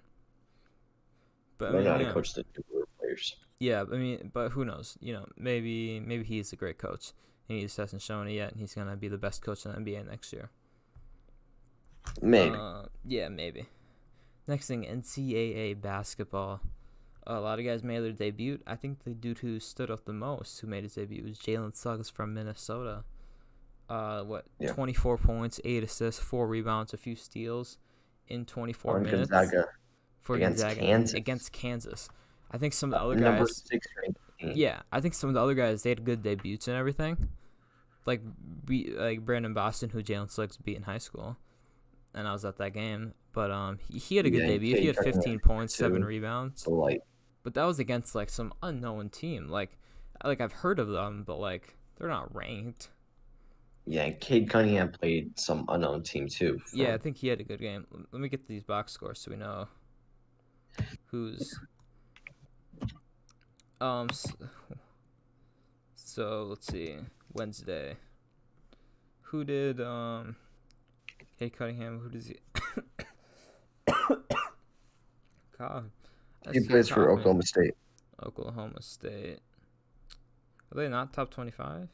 But 1.59 1.75
I 1.75 1.79
mean, 1.79 1.87
how 1.87 1.97
to 1.99 2.05
yeah. 2.05 2.13
coach 2.13 2.35
the 2.35 2.45
newer 2.73 2.87
players. 2.99 3.37
Yeah, 3.59 3.83
I 3.83 3.97
mean, 3.97 4.31
but 4.33 4.53
who 4.53 4.65
knows? 4.65 4.97
You 5.01 5.13
know, 5.15 5.27
maybe 5.37 6.01
maybe 6.01 6.25
he's 6.25 6.53
a 6.53 6.57
great 6.57 6.79
coach, 6.79 7.13
and 7.49 7.59
he 7.59 7.65
just 7.65 7.77
hasn't 7.77 8.03
shown 8.03 8.29
it 8.29 8.33
yet, 8.35 8.53
and 8.53 8.61
he's 8.61 8.75
gonna 8.75 8.97
be 8.97 9.09
the 9.09 9.19
best 9.19 9.43
coach 9.43 9.67
in 9.67 9.73
the 9.73 9.79
NBA 9.79 10.07
next 10.07 10.33
year. 10.33 10.51
Maybe. 12.23 12.55
Uh, 12.57 12.83
yeah, 13.05 13.29
maybe. 13.29 13.67
Next 14.47 14.67
thing, 14.69 14.85
NCAA 14.85 15.75
basketball. 15.75 16.61
a 17.27 17.41
lot 17.41 17.59
of 17.59 17.65
guys 17.67 17.83
made 17.85 18.01
their 18.01 18.13
debut. 18.13 18.61
I 18.67 18.75
think 18.77 19.05
the 19.05 19.11
dude 19.11 19.41
who 19.41 19.61
stood 19.61 19.91
out 19.91 20.07
the 20.07 20.15
most, 20.15 20.61
who 20.61 20.67
made 20.67 20.85
his 20.85 20.95
debut, 20.95 21.25
was 21.25 21.39
Jalen 21.39 21.75
Suggs 21.75 22.09
from 22.09 22.33
Minnesota. 22.33 23.05
Uh, 23.89 24.23
what? 24.23 24.45
Yeah. 24.59 24.73
Twenty 24.73 24.93
four 24.93 25.17
points, 25.17 25.61
eight 25.65 25.83
assists, 25.83 26.21
four 26.23 26.47
rebounds, 26.47 26.93
a 26.93 26.97
few 26.97 27.17
steals 27.17 27.79
in 28.29 28.45
twenty 28.45 28.73
four 28.73 28.97
on 28.97 29.03
minutes 29.05 29.31
Gonzaga. 29.31 29.65
for 30.21 30.37
against 30.37 30.61
Gonzaga 30.63 30.81
Kansas. 30.81 31.15
against 31.15 31.53
Kansas. 31.53 32.09
I 32.51 32.59
think 32.59 32.73
some 32.75 32.93
of 32.93 32.99
the 33.01 33.05
other 33.05 33.15
Number 33.17 33.45
guys. 33.47 33.65
Yeah, 34.41 34.81
I 34.93 35.01
think 35.01 35.15
some 35.15 35.29
of 35.29 35.35
the 35.35 35.41
other 35.43 35.55
guys 35.55 35.83
they 35.83 35.91
had 35.91 36.05
good 36.05 36.23
debuts 36.23 36.69
and 36.69 36.77
everything, 36.77 37.29
like 38.07 38.21
be, 38.65 38.93
like 38.97 39.25
Brandon 39.25 39.53
Boston, 39.55 39.91
who 39.91 40.03
Jalen 40.03 40.31
Suggs 40.31 40.57
beat 40.57 40.77
in 40.77 40.83
high 40.85 40.99
school, 40.99 41.37
and 42.15 42.29
I 42.29 42.33
was 42.33 42.45
at 42.45 42.57
that 42.59 42.73
game. 42.75 43.15
But 43.33 43.51
um, 43.51 43.79
he, 43.79 43.99
he 43.99 44.17
had 44.17 44.27
a 44.27 44.31
good 44.31 44.43
Yeah, 44.43 44.47
debut. 44.49 44.77
He 44.77 44.87
had 44.87 44.97
15 44.97 45.39
points, 45.41 45.75
seven 45.75 46.05
rebounds, 46.05 46.67
like 46.67 47.03
but 47.43 47.55
that 47.55 47.65
was 47.65 47.79
against 47.79 48.15
like 48.15 48.31
some 48.31 48.53
unknown 48.63 49.09
team. 49.09 49.49
Like, 49.49 49.77
like 50.25 50.41
I've 50.41 50.53
heard 50.53 50.79
of 50.79 50.89
them, 50.89 51.25
but 51.27 51.39
like 51.41 51.77
they're 51.97 52.09
not 52.09 52.35
ranked. 52.35 52.91
Yeah, 53.91 54.05
and 54.05 54.21
Cade 54.21 54.51
Cunningham 54.51 54.93
played 54.93 55.39
some 55.41 55.65
unknown 55.69 56.03
team 56.03 56.29
too. 56.29 56.61
Yeah, 56.75 56.93
I 56.93 56.99
think 56.99 57.17
he 57.17 57.29
had 57.29 57.41
a 57.41 57.45
good 57.45 57.59
game. 57.59 57.87
Let 58.13 58.21
me 58.21 58.29
get 58.29 58.47
these 58.47 58.63
box 58.63 58.93
scores 58.93 59.19
so 59.19 59.31
we 59.31 59.39
know 59.39 59.67
who's. 61.07 61.59
Um. 63.81 64.09
s- 64.11 64.35
So 65.95 66.43
let's 66.45 66.67
see. 66.67 66.97
Wednesday. 67.33 67.97
Who 69.23 69.45
did 69.45 69.81
um? 69.81 70.37
Cade 71.39 71.57
Cunningham. 71.57 71.99
Who 72.01 72.11
does 72.11 72.27
he? 72.27 72.37
God. 75.59 75.91
He 76.53 76.61
plays 76.67 76.89
for. 76.91 77.11
Oklahoma 77.11 77.43
State. 77.43 77.75
Oklahoma 78.23 78.83
State. 78.83 79.39
Are 80.71 80.77
they 80.77 80.89
not 80.89 81.13
top 81.15 81.31
twenty-five? 81.31 81.89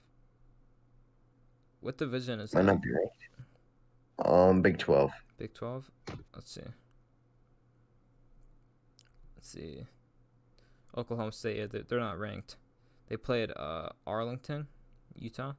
What 1.85 1.99
division 1.99 2.41
is 2.41 2.55
Might 2.55 2.63
that? 2.63 2.67
not 2.67 2.83
be. 2.83 2.91
Um, 4.25 4.63
Big 4.63 4.79
Twelve. 4.79 5.11
Big 5.37 5.53
12? 5.53 5.91
Let's 6.35 6.51
see. 6.55 6.63
Let's 9.37 9.49
see. 9.51 9.85
Oklahoma 10.97 11.31
State, 11.33 11.59
yeah, 11.59 11.67
they're, 11.67 11.83
they're 11.83 12.01
not 12.01 12.19
ranked. 12.19 12.57
They 13.09 13.19
played 13.19 13.51
uh, 13.55 13.91
Arlington, 14.07 14.69
Utah. 15.15 15.53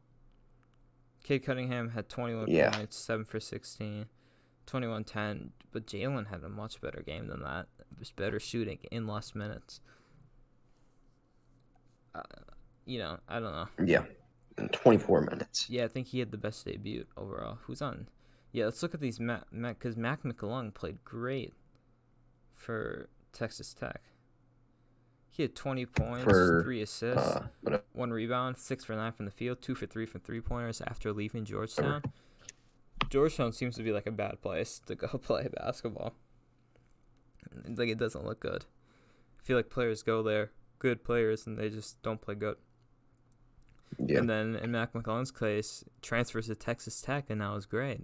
Cade 1.23 1.45
Cunningham 1.45 1.89
had 1.89 2.09
21 2.09 2.47
Yeah. 2.47 2.71
points, 2.71 2.97
7 2.97 3.23
for 3.23 3.39
16, 3.39 4.07
21 4.65 5.03
10. 5.03 5.51
But 5.71 5.85
Jalen 5.85 6.31
had 6.31 6.43
a 6.43 6.49
much 6.49 6.81
better 6.81 7.03
game 7.05 7.27
than 7.27 7.43
that. 7.43 7.67
It 7.79 7.99
was 7.99 8.09
better 8.09 8.39
shooting 8.39 8.79
in 8.89 9.05
less 9.05 9.35
minutes. 9.35 9.79
Uh, 12.15 12.21
you 12.85 12.97
know, 12.97 13.19
I 13.29 13.39
don't 13.39 13.51
know. 13.51 13.67
Yeah, 13.85 14.05
in 14.57 14.69
24 14.69 15.21
minutes. 15.21 15.69
Yeah, 15.69 15.85
I 15.85 15.87
think 15.87 16.07
he 16.07 16.19
had 16.19 16.31
the 16.31 16.37
best 16.37 16.65
debut 16.65 17.05
overall. 17.17 17.59
Who's 17.63 17.81
on? 17.81 18.07
Yeah, 18.51 18.65
let's 18.65 18.81
look 18.81 18.93
at 18.93 19.01
these 19.01 19.19
Mac 19.19 19.43
because 19.51 19.97
Mac 19.97 20.23
McClung 20.23 20.73
played 20.73 21.03
great 21.03 21.53
for 22.53 23.09
Texas 23.33 23.73
Tech. 23.73 24.01
He 25.29 25.43
had 25.43 25.53
20 25.53 25.85
points, 25.87 26.23
For, 26.23 26.63
three 26.63 26.81
assists, 26.81 27.35
Uh, 27.67 27.79
one 27.91 28.11
rebound, 28.11 28.57
six 28.57 28.85
for 28.85 28.95
nine 28.95 29.11
from 29.11 29.25
the 29.25 29.31
field, 29.31 29.61
two 29.61 29.75
for 29.75 29.85
three 29.85 30.05
from 30.05 30.21
three 30.21 30.39
pointers 30.39 30.79
after 30.87 31.11
leaving 31.11 31.43
Georgetown. 31.43 32.03
Georgetown 33.09 33.51
seems 33.51 33.75
to 33.75 33.83
be 33.83 33.91
like 33.91 34.07
a 34.07 34.11
bad 34.11 34.41
place 34.41 34.79
to 34.85 34.95
go 34.95 35.07
play 35.21 35.49
basketball. 35.53 36.13
Like 37.67 37.89
it 37.89 37.97
doesn't 37.97 38.25
look 38.25 38.39
good. 38.39 38.63
I 39.37 39.43
feel 39.43 39.57
like 39.57 39.69
players 39.69 40.01
go 40.03 40.23
there, 40.23 40.51
good 40.79 41.03
players, 41.03 41.45
and 41.45 41.57
they 41.57 41.69
just 41.69 42.01
don't 42.01 42.21
play 42.21 42.35
good. 42.35 42.55
Yeah, 44.05 44.19
And 44.19 44.29
then 44.29 44.55
in 44.55 44.71
Mac 44.71 44.93
McClung's 44.93 45.31
case, 45.31 45.83
transfers 46.01 46.47
to 46.47 46.55
Texas 46.55 47.01
Tech 47.01 47.25
and 47.29 47.39
now 47.39 47.55
is 47.55 47.65
great. 47.65 48.01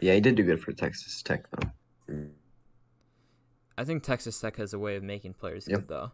yeah, 0.00 0.14
he 0.14 0.20
did 0.20 0.34
do 0.34 0.42
good 0.42 0.60
for 0.60 0.72
Texas 0.72 1.22
Tech 1.22 1.46
though. 1.50 1.70
I 3.78 3.84
think 3.84 4.02
Texas 4.02 4.38
Tech 4.40 4.56
has 4.56 4.72
a 4.74 4.78
way 4.78 4.96
of 4.96 5.02
making 5.02 5.34
players 5.34 5.66
Yep. 5.68 5.78
good 5.80 5.88
though, 5.88 6.12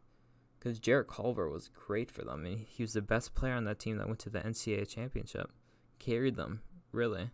because 0.59 0.79
Jarrett 0.79 1.09
Culver 1.09 1.49
was 1.49 1.69
great 1.69 2.11
for 2.11 2.23
them. 2.23 2.41
I 2.41 2.43
mean, 2.51 2.67
he 2.69 2.83
was 2.83 2.93
the 2.93 3.03
best 3.03 3.35
player 3.35 3.55
on 3.55 3.65
that 3.65 3.79
team 3.79 3.97
that 3.99 4.07
went 4.07 4.19
to 4.21 4.31
the 4.31 4.41
NCAA 4.41 4.87
championship, 4.89 5.51
carried 5.99 6.37
them 6.37 6.61
really. 6.93 7.31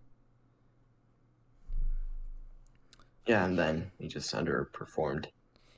Yeah, 3.27 3.45
and 3.47 3.59
then 3.59 3.91
he 3.99 4.07
just 4.09 4.35
underperformed 4.35 5.27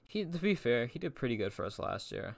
He, 0.06 0.24
to 0.24 0.38
be 0.38 0.54
fair, 0.54 0.86
he 0.86 0.98
did 0.98 1.14
pretty 1.14 1.36
good 1.36 1.52
for 1.52 1.64
us 1.64 1.78
last 1.78 2.10
year. 2.12 2.36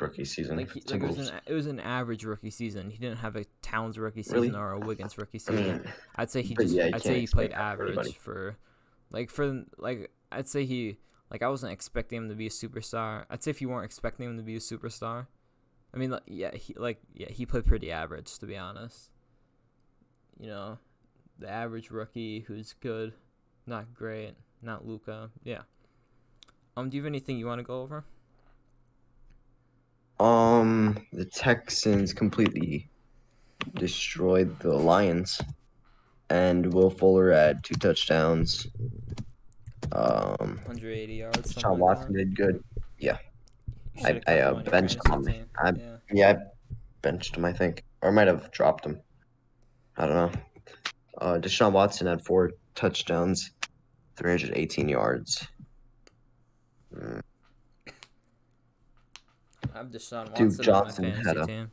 Rookie 0.00 0.24
season. 0.24 0.56
Like, 0.56 0.70
he, 0.72 0.80
like 0.90 1.02
it 1.02 1.06
was 1.06 1.28
an 1.28 1.40
it 1.46 1.52
was 1.52 1.66
an 1.66 1.80
average 1.80 2.24
rookie 2.24 2.50
season. 2.50 2.90
He 2.90 2.98
didn't 2.98 3.18
have 3.18 3.36
a 3.36 3.44
Towns 3.62 3.98
rookie 3.98 4.22
season 4.22 4.52
Really? 4.52 4.54
or 4.54 4.72
a 4.72 4.78
Wiggins 4.78 5.16
rookie 5.18 5.38
season. 5.38 5.84
I'd 6.16 6.30
say 6.30 6.42
he 6.42 6.54
just 6.54 6.74
yeah, 6.74 6.90
I'd 6.92 7.02
say 7.02 7.20
he 7.20 7.26
played 7.26 7.46
expect 7.50 7.50
that 7.52 7.56
from 7.76 7.88
average 7.88 7.90
anybody. 7.98 8.12
for 8.12 8.56
like 9.10 9.30
for 9.30 9.64
like 9.78 10.10
I'd 10.30 10.48
say 10.48 10.64
he 10.66 10.98
like 11.30 11.42
I 11.42 11.48
wasn't 11.48 11.72
expecting 11.72 12.18
him 12.18 12.28
to 12.28 12.34
be 12.34 12.46
a 12.46 12.50
superstar. 12.50 13.24
I'd 13.30 13.42
say 13.42 13.50
if 13.50 13.60
you 13.60 13.68
weren't 13.68 13.84
expecting 13.86 14.26
him 14.26 14.36
to 14.36 14.42
be 14.42 14.56
a 14.56 14.60
superstar, 14.60 15.26
I 15.94 15.96
mean 15.96 16.10
like, 16.10 16.22
yeah, 16.26 16.54
he 16.54 16.74
like 16.74 17.00
yeah, 17.14 17.28
he 17.30 17.46
played 17.46 17.64
pretty 17.66 17.90
average 17.90 18.38
to 18.38 18.46
be 18.46 18.56
honest. 18.56 19.10
You 20.38 20.48
know, 20.48 20.78
the 21.38 21.48
average 21.50 21.90
rookie 21.90 22.40
who's 22.40 22.74
good, 22.80 23.12
not 23.66 23.92
great, 23.94 24.34
not 24.62 24.86
Luca. 24.86 25.30
Yeah. 25.44 25.62
Um 26.76 26.90
do 26.90 26.96
you 26.96 27.02
have 27.02 27.08
anything 27.10 27.38
you 27.38 27.46
want 27.46 27.58
to 27.60 27.64
go 27.64 27.80
over? 27.82 28.04
Um, 30.20 31.06
the 31.12 31.24
Texans 31.24 32.12
completely 32.12 32.88
destroyed 33.74 34.58
the 34.60 34.74
Lions, 34.74 35.40
and 36.30 36.72
Will 36.72 36.90
Fuller 36.90 37.32
had 37.32 37.62
two 37.64 37.74
touchdowns. 37.74 38.66
Um, 39.92 40.60
180 40.64 41.14
yards. 41.14 41.54
Sean 41.58 41.78
Watson 41.78 42.12
did 42.12 42.36
good. 42.36 42.62
Yeah, 42.98 43.18
I- 44.04 44.20
I, 44.26 44.38
uh, 44.40 44.62
benched 44.62 44.96
him 44.96 45.12
on 45.12 45.24
fantasy 45.24 45.26
me. 45.26 45.32
team. 45.38 45.46
I- 45.56 45.70
yeah. 45.72 45.96
Yeah, 46.12 46.30
I 46.30 46.36
benched 47.02 47.36
him, 47.36 47.44
I 47.44 47.52
think, 47.52 47.84
or 48.02 48.10
I 48.10 48.12
might 48.12 48.26
have 48.28 48.50
dropped 48.50 48.84
him. 48.84 49.00
I 49.96 50.06
don't 50.06 50.14
know. 50.34 50.40
Uh, 51.18 51.38
Deshaun 51.38 51.72
Watson 51.72 52.06
had 52.06 52.24
four 52.24 52.52
touchdowns, 52.74 53.50
318 54.16 54.88
yards. 54.88 55.46
Mm, 56.94 57.20
I 59.74 59.78
have 59.78 59.88
Deshaun 59.88 60.24
Duke 60.34 60.38
Watson 60.58 60.64
Johnson 60.64 61.04
on 61.04 61.10
my 61.10 61.16
had 61.16 61.24
fantasy 61.24 61.40
a- 61.40 61.46
team. 61.46 61.70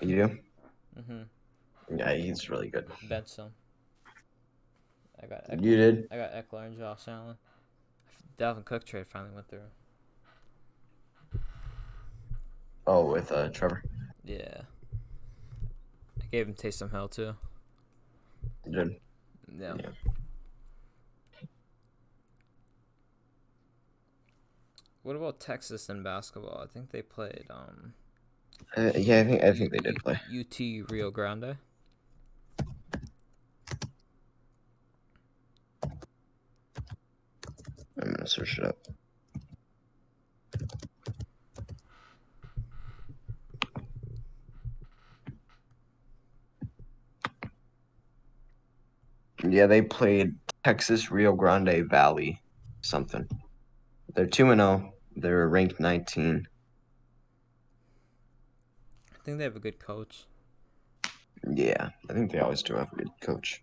You 0.00 0.16
do? 0.16 0.38
Mm-hmm. 1.00 1.98
Yeah, 1.98 2.12
he's 2.14 2.48
really 2.50 2.68
good. 2.68 2.86
Bench 3.08 3.36
him. 3.36 3.50
I 5.22 5.26
got 5.26 5.44
Eck- 5.50 5.60
You 5.62 5.76
did? 5.76 6.08
I 6.10 6.16
got 6.16 6.32
Ekeler 6.32 6.66
and 6.66 6.78
Josh 6.78 7.08
Allen. 7.08 7.36
Dalvin 8.38 8.64
Cook 8.64 8.84
trade 8.84 9.06
finally 9.06 9.34
went 9.34 9.48
through. 9.48 9.60
Oh, 12.86 13.04
with 13.12 13.30
uh, 13.30 13.48
Trevor. 13.50 13.82
Yeah. 14.24 14.62
I 16.20 16.24
gave 16.32 16.48
him 16.48 16.54
Taysom 16.54 16.90
Hill 16.90 17.08
too. 17.08 17.34
You 18.66 18.72
did. 18.72 18.96
Yeah. 19.58 19.74
Yeah. 19.78 20.10
What 25.02 25.16
about 25.16 25.40
Texas 25.40 25.88
in 25.88 26.02
basketball? 26.02 26.60
I 26.62 26.66
think 26.66 26.90
they 26.90 27.02
played 27.02 27.46
um 27.50 27.94
Uh, 28.76 28.92
yeah, 28.96 29.20
I 29.20 29.24
think 29.24 29.42
I 29.42 29.52
think 29.52 29.72
they 29.72 29.78
did 29.78 29.96
play. 29.96 30.20
UT 30.30 30.90
Rio 30.90 31.10
Grande. 31.10 31.56
I'm 38.02 38.12
gonna 38.12 38.26
search 38.26 38.58
it 38.58 38.64
up. 38.64 38.76
Yeah, 49.48 49.66
they 49.66 49.82
played 49.82 50.34
Texas 50.64 51.10
Rio 51.10 51.32
Grande 51.32 51.88
Valley 51.88 52.40
something. 52.82 53.26
They're 54.14 54.26
2 54.26 54.50
and 54.50 54.60
0. 54.60 54.92
They're 55.16 55.48
ranked 55.48 55.80
19. 55.80 56.46
I 59.12 59.24
think 59.24 59.38
they 59.38 59.44
have 59.44 59.56
a 59.56 59.60
good 59.60 59.78
coach. 59.78 60.26
Yeah, 61.48 61.90
I 62.08 62.12
think 62.12 62.32
they 62.32 62.38
always 62.38 62.62
do 62.62 62.74
have 62.74 62.92
a 62.92 62.96
good 62.96 63.10
coach. 63.20 63.62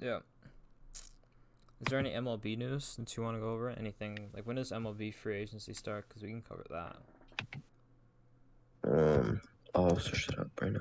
Yeah. 0.00 0.18
Is 1.80 1.86
there 1.90 1.98
any 1.98 2.10
MLB 2.10 2.58
news 2.58 2.96
that 2.96 3.16
you 3.16 3.22
want 3.22 3.36
to 3.36 3.40
go 3.40 3.50
over? 3.50 3.70
Anything 3.70 4.30
like 4.34 4.46
when 4.46 4.56
does 4.56 4.72
MLB 4.72 5.14
free 5.14 5.36
agency 5.36 5.72
start? 5.72 6.08
Because 6.08 6.22
we 6.22 6.28
can 6.28 6.42
cover 6.42 6.64
that. 6.70 6.96
Um, 8.84 9.40
I'll 9.74 9.98
search 9.98 10.28
it 10.28 10.38
up 10.38 10.50
right 10.60 10.72
now. 10.72 10.80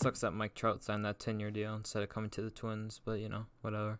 Sucks 0.00 0.20
that 0.20 0.32
Mike 0.32 0.54
Trout 0.54 0.82
signed 0.82 1.04
that 1.04 1.18
ten 1.18 1.38
year 1.38 1.50
deal 1.50 1.74
instead 1.74 2.02
of 2.02 2.08
coming 2.08 2.30
to 2.30 2.42
the 2.42 2.50
Twins, 2.50 3.00
but 3.04 3.20
you 3.20 3.28
know, 3.28 3.46
whatever. 3.60 3.98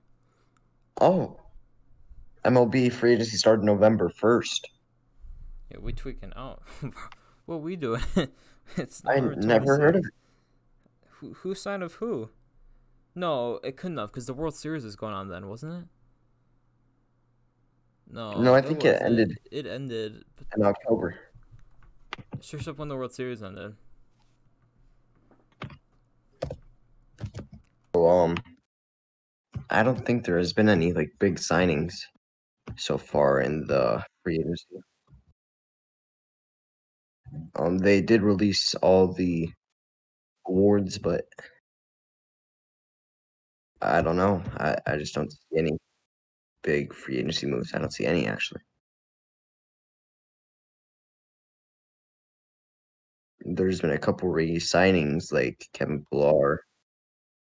Oh, 1.01 1.39
MLB 2.45 2.93
free 2.93 3.13
agency 3.13 3.37
started 3.37 3.65
November 3.65 4.09
1st. 4.09 4.65
Yeah, 5.71 5.79
we 5.81 5.93
tweaking 5.93 6.33
out. 6.37 6.63
what 7.47 7.61
we 7.61 7.77
doing? 7.77 8.03
it's 8.77 9.03
I 9.07 9.21
never 9.21 9.79
heard 9.79 9.97
of 9.97 10.05
it. 10.05 10.13
Who, 11.09 11.35
who 11.35 11.55
signed 11.55 11.83
of 11.83 11.95
who? 11.95 12.31
No, 13.15 13.61
it 13.63 13.77
couldn't 13.77 13.99
have 13.99 14.09
because 14.09 14.27
the 14.27 14.35
World 14.35 14.55
Series 14.55 14.85
is 14.85 14.97
going 14.97 15.13
on 15.13 15.29
then, 15.29 15.49
wasn't 15.49 15.83
it? 15.83 15.85
No. 18.13 18.41
No, 18.41 18.55
I 18.55 18.63
think 18.63 18.85
it, 18.85 18.97
it 18.97 19.03
ended. 19.03 19.39
It, 19.51 19.67
ended 19.67 20.25
in 20.57 20.65
October. 20.65 21.17
Search 22.41 22.67
up 22.67 22.79
when 22.79 22.89
the 22.89 22.97
World 22.97 23.13
Series 23.13 23.43
ended. 23.43 23.75
Um, 28.09 28.37
I 29.69 29.83
don't 29.83 30.05
think 30.05 30.25
there 30.25 30.39
has 30.39 30.53
been 30.53 30.69
any 30.69 30.93
like 30.93 31.13
big 31.19 31.37
signings 31.37 31.95
so 32.77 32.99
far 32.99 33.41
in 33.41 33.67
the 33.67 34.03
free 34.23 34.37
agency. 34.41 34.77
Um, 37.57 37.79
they 37.79 38.01
did 38.01 38.23
release 38.23 38.75
all 38.77 39.13
the 39.13 39.49
awards, 40.47 40.99
but 40.99 41.25
I 43.83 44.03
don't 44.03 44.17
know. 44.17 44.43
I, 44.59 44.77
I 44.87 44.97
just 44.97 45.15
don't 45.15 45.31
see 45.33 45.59
any 45.59 45.73
big 46.63 46.95
free 46.95 47.19
agency 47.19 47.47
moves. 47.47 47.75
I 47.75 47.79
don't 47.79 47.93
see 47.93 48.07
any 48.07 48.27
actually. 48.27 48.61
There's 53.41 53.81
been 53.81 53.91
a 53.93 53.99
couple 53.99 54.29
re 54.29 54.57
signings 54.59 55.33
like 55.33 55.67
Kevin 55.73 56.05
Pillar, 56.11 56.63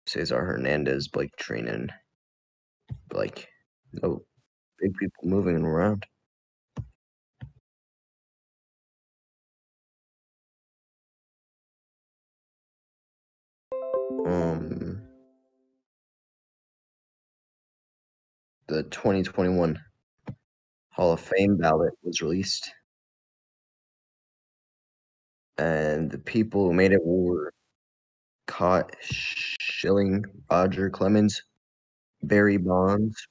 Cesar 0.07 0.43
Hernandez, 0.45 1.07
Blake 1.07 1.35
Treinen, 1.37 1.89
like 3.11 3.47
no 3.93 4.21
big 4.79 4.93
people 4.97 5.27
moving 5.27 5.63
around. 5.63 6.05
Um, 14.25 15.01
the 18.67 18.83
2021 18.83 19.79
Hall 20.91 21.13
of 21.13 21.19
Fame 21.19 21.57
ballot 21.57 21.93
was 22.03 22.21
released, 22.21 22.71
and 25.57 26.11
the 26.11 26.19
people 26.19 26.67
who 26.67 26.73
made 26.73 26.91
it 26.91 27.03
were 27.03 27.51
Curt 28.47 28.95
Schilling, 29.01 30.25
Roger 30.49 30.89
Clemens, 30.89 31.41
Barry 32.23 32.57
Bonds, 32.57 33.27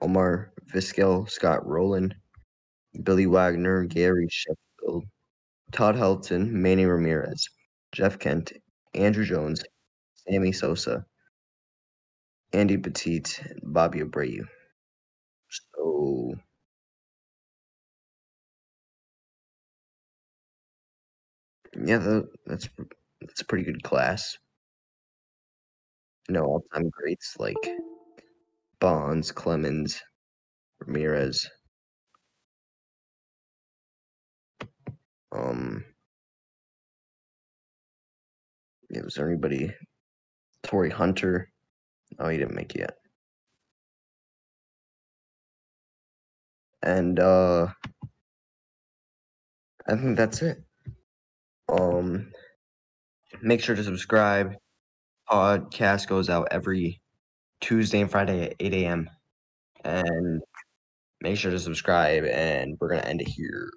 Omar 0.00 0.52
Vizquel, 0.72 1.28
Scott 1.28 1.66
Rolen, 1.66 2.14
Billy 3.02 3.26
Wagner, 3.26 3.84
Gary 3.84 4.28
Sheffield, 4.30 5.04
Todd 5.72 5.96
Helton, 5.96 6.50
Manny 6.50 6.86
Ramirez, 6.86 7.48
Jeff 7.92 8.18
Kent, 8.18 8.52
Andruw 8.94 9.24
Jones, 9.24 9.64
Sammy 10.14 10.52
Sosa, 10.52 11.04
Andy 12.52 12.76
Pettitte, 12.78 13.40
Bobby 13.62 14.00
Abreu. 14.00 14.46
So 15.48 16.34
yeah, 21.84 22.20
that's 22.46 22.68
that's 23.20 23.40
a 23.40 23.46
pretty 23.46 23.64
good 23.64 23.82
class. 23.82 24.36
No 26.28 26.44
all-time 26.44 26.90
greats 26.90 27.36
like 27.38 27.56
Bonds, 28.80 29.32
Clemens, 29.32 30.00
Ramirez. 30.80 31.48
Um, 35.32 35.84
yeah, 38.90 39.02
was 39.02 39.14
there 39.14 39.28
anybody? 39.28 39.72
Torii 40.62 40.90
Hunter. 40.90 41.50
Oh, 42.18 42.28
he 42.28 42.38
didn't 42.38 42.54
make 42.54 42.74
it 42.74 42.80
yet. 42.80 42.96
And 46.82 47.18
uh 47.18 47.68
I 49.88 49.96
think 49.96 50.16
that's 50.16 50.42
it. 50.42 50.58
Um 51.68 52.30
make 53.42 53.62
sure 53.62 53.76
to 53.76 53.84
subscribe. 53.84 54.54
Podcast 55.30 56.08
goes 56.08 56.28
out 56.28 56.48
every 56.50 57.00
Tuesday 57.60 58.00
and 58.00 58.10
Friday 58.10 58.42
at 58.44 58.54
8 58.60 58.74
a.m. 58.74 59.10
And 59.84 60.42
make 61.20 61.36
sure 61.36 61.50
to 61.50 61.58
subscribe, 61.58 62.24
and 62.24 62.76
we're 62.80 62.88
going 62.88 63.00
to 63.00 63.08
end 63.08 63.20
it 63.20 63.28
here. 63.28 63.70